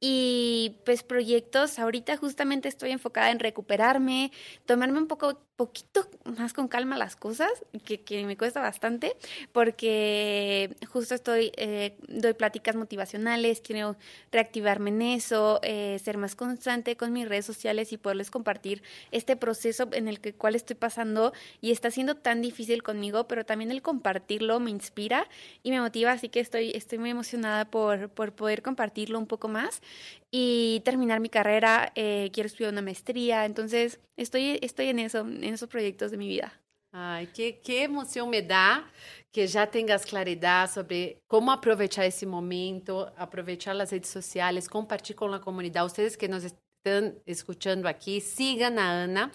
Y 0.03 0.79
pues 0.87 1.03
proyectos, 1.03 1.79
ahorita 1.79 2.17
justamente 2.17 2.69
estoy 2.69 2.91
enfocada 2.91 3.31
en 3.31 3.39
recuperarme, 3.39 4.33
tomarme 4.65 4.99
un 4.99 5.07
poco, 5.07 5.39
poquito 5.61 6.09
más 6.25 6.55
con 6.55 6.69
calma 6.69 6.97
las 6.97 7.17
cosas, 7.17 7.51
que, 7.85 8.25
me 8.25 8.39
cuesta 8.39 8.63
bastante, 8.63 9.15
porque 9.53 10.75
justo 10.89 11.15
estoy, 11.15 11.53
eh, 11.59 11.99
doy 12.09 12.33
pláticas 12.33 12.77
motivacionales, 12.77 13.61
quiero 13.61 13.99
reactivarme 14.33 14.89
en 14.89 15.03
eso, 15.03 15.61
eh, 15.63 16.01
ser 16.03 16.17
más 16.17 16.35
constante 16.35 16.97
con 16.97 17.13
mis 17.13 17.29
redes 17.29 17.45
sociales 17.45 17.93
y 17.93 17.99
poderles 17.99 18.31
compartir 18.31 18.83
este 19.11 19.37
proceso 19.37 19.87
en 19.93 20.09
el 20.09 20.21
que, 20.21 20.33
cual 20.33 20.55
estoy 20.55 20.77
pasando 20.77 21.35
y 21.61 21.73
está 21.73 21.91
siendo 21.91 22.15
tan 22.15 22.41
difícil 22.41 22.83
conmigo, 22.83 23.29
pero 23.29 23.45
también 23.45 23.71
el 23.71 23.83
compartirlo 23.83 24.61
me 24.61 24.71
inspira 24.71 25.29
y 25.63 25.73
me 25.73 25.81
motiva, 25.83 26.13
así 26.13 26.31
que 26.31 26.41
estoy, 26.41 26.71
estoy 26.71 26.97
muy 26.97 27.11
emocionada 27.11 27.67
por, 27.67 28.09
por 28.09 28.33
poder 28.33 28.63
compartirlo 28.63 29.19
un 29.19 29.27
poco 29.27 29.49
más 29.49 29.83
y 30.31 30.81
terminar 30.85 31.21
mi 31.21 31.29
carrera, 31.29 31.93
eh, 31.95 32.31
quiero 32.33 32.47
estudiar 32.47 32.73
una 32.73 32.83
maestría, 32.83 33.45
entonces 33.45 34.01
estoy, 34.17 34.59
estoy 34.63 34.89
en 34.89 35.01
eso, 35.01 35.21
en 35.21 35.45
esos 35.45 35.69
proyectos 35.69 36.11
de 36.11 36.17
mi 36.17 36.29
vida. 36.29 36.53
Ai, 36.93 37.29
que, 37.29 37.53
que 37.53 37.85
emoção 37.85 38.27
me 38.27 38.43
dá 38.43 38.85
que 39.33 39.47
já 39.47 39.65
tenhas 39.65 40.05
claridade 40.05 40.73
sobre 40.73 41.19
como 41.29 41.53
aproveitar 41.53 42.05
esse 42.05 42.27
momento, 42.27 43.09
aproveitar 43.17 43.81
as 43.81 43.93
redes 43.93 44.11
sociais, 44.11 44.67
compartilhar 44.67 45.17
com 45.17 45.33
a 45.33 45.39
comunidade. 45.39 45.93
Vocês 45.93 46.17
que 46.17 46.27
nos 46.27 46.43
estão 46.43 47.15
escutando 47.25 47.87
aqui, 47.87 48.21
sigam 48.21 48.77
a 48.77 48.83
Ana. 48.83 49.31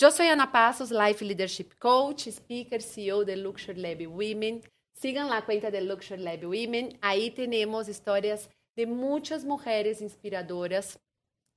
Eu 0.00 0.10
sou 0.10 0.26
Ana 0.26 0.46
Passos, 0.46 0.90
Life 0.90 1.22
Leadership 1.24 1.76
Coach, 1.78 2.32
speaker, 2.32 2.80
CEO 2.80 3.24
de 3.24 3.36
Luxury 3.36 3.80
Lab 3.80 4.06
Women. 4.06 4.62
Sigam 4.94 5.30
a 5.30 5.42
conta 5.42 5.70
de 5.70 5.80
Luxury 5.80 6.22
Lab 6.22 6.44
Women. 6.44 6.96
Aí 7.00 7.30
temos 7.30 7.86
histórias 7.86 8.48
de 8.76 8.86
muitas 8.86 9.44
mulheres 9.44 10.00
inspiradoras 10.00 10.98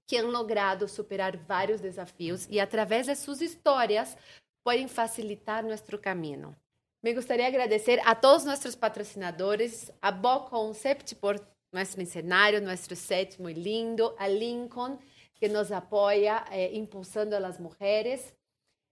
que 0.08 0.17
han 0.17 0.32
logrado 0.32 0.88
superar 0.88 1.38
vários 1.38 1.82
desafios 1.82 2.47
e, 2.49 2.60
através 2.60 3.08
de 3.08 3.15
suas 3.15 3.41
histórias, 3.41 4.17
podem 4.63 4.88
facilitar 4.88 5.63
nosso 5.63 5.97
caminho. 5.97 6.56
Me 7.02 7.13
gostaria 7.13 7.49
de 7.49 7.58
agradecer 7.58 7.99
a 8.06 8.15
todos 8.15 8.45
nossos 8.45 8.76
patrocinadores, 8.76 9.91
a 10.02 10.12
Bo 10.12 10.45
Concept 10.45 11.15
por 11.15 11.39
nosso 11.73 12.04
cenário, 12.06 12.62
nosso 12.62 12.95
sétimo 12.95 13.49
e 13.49 13.54
lindo, 13.54 14.15
a 14.17 14.28
Lincoln, 14.28 14.97
que 15.36 15.49
nos 15.49 15.71
apoia 15.71 16.45
eh, 16.52 16.71
impulsando 16.73 17.36
as 17.36 17.60
mulheres. 17.60 18.34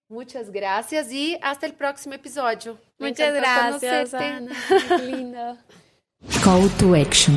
Muchas 0.09 0.49
gracias 0.49 1.09
y 1.09 1.37
hasta 1.41 1.65
el 1.65 1.73
próximo 1.73 2.13
episodio. 2.13 2.77
Muchas 2.99 3.33
gracias, 3.33 4.13
Ana. 4.13 4.51
Lindo. 5.05 5.57
Call 6.43 6.69
to 6.79 6.93
action. 6.93 7.35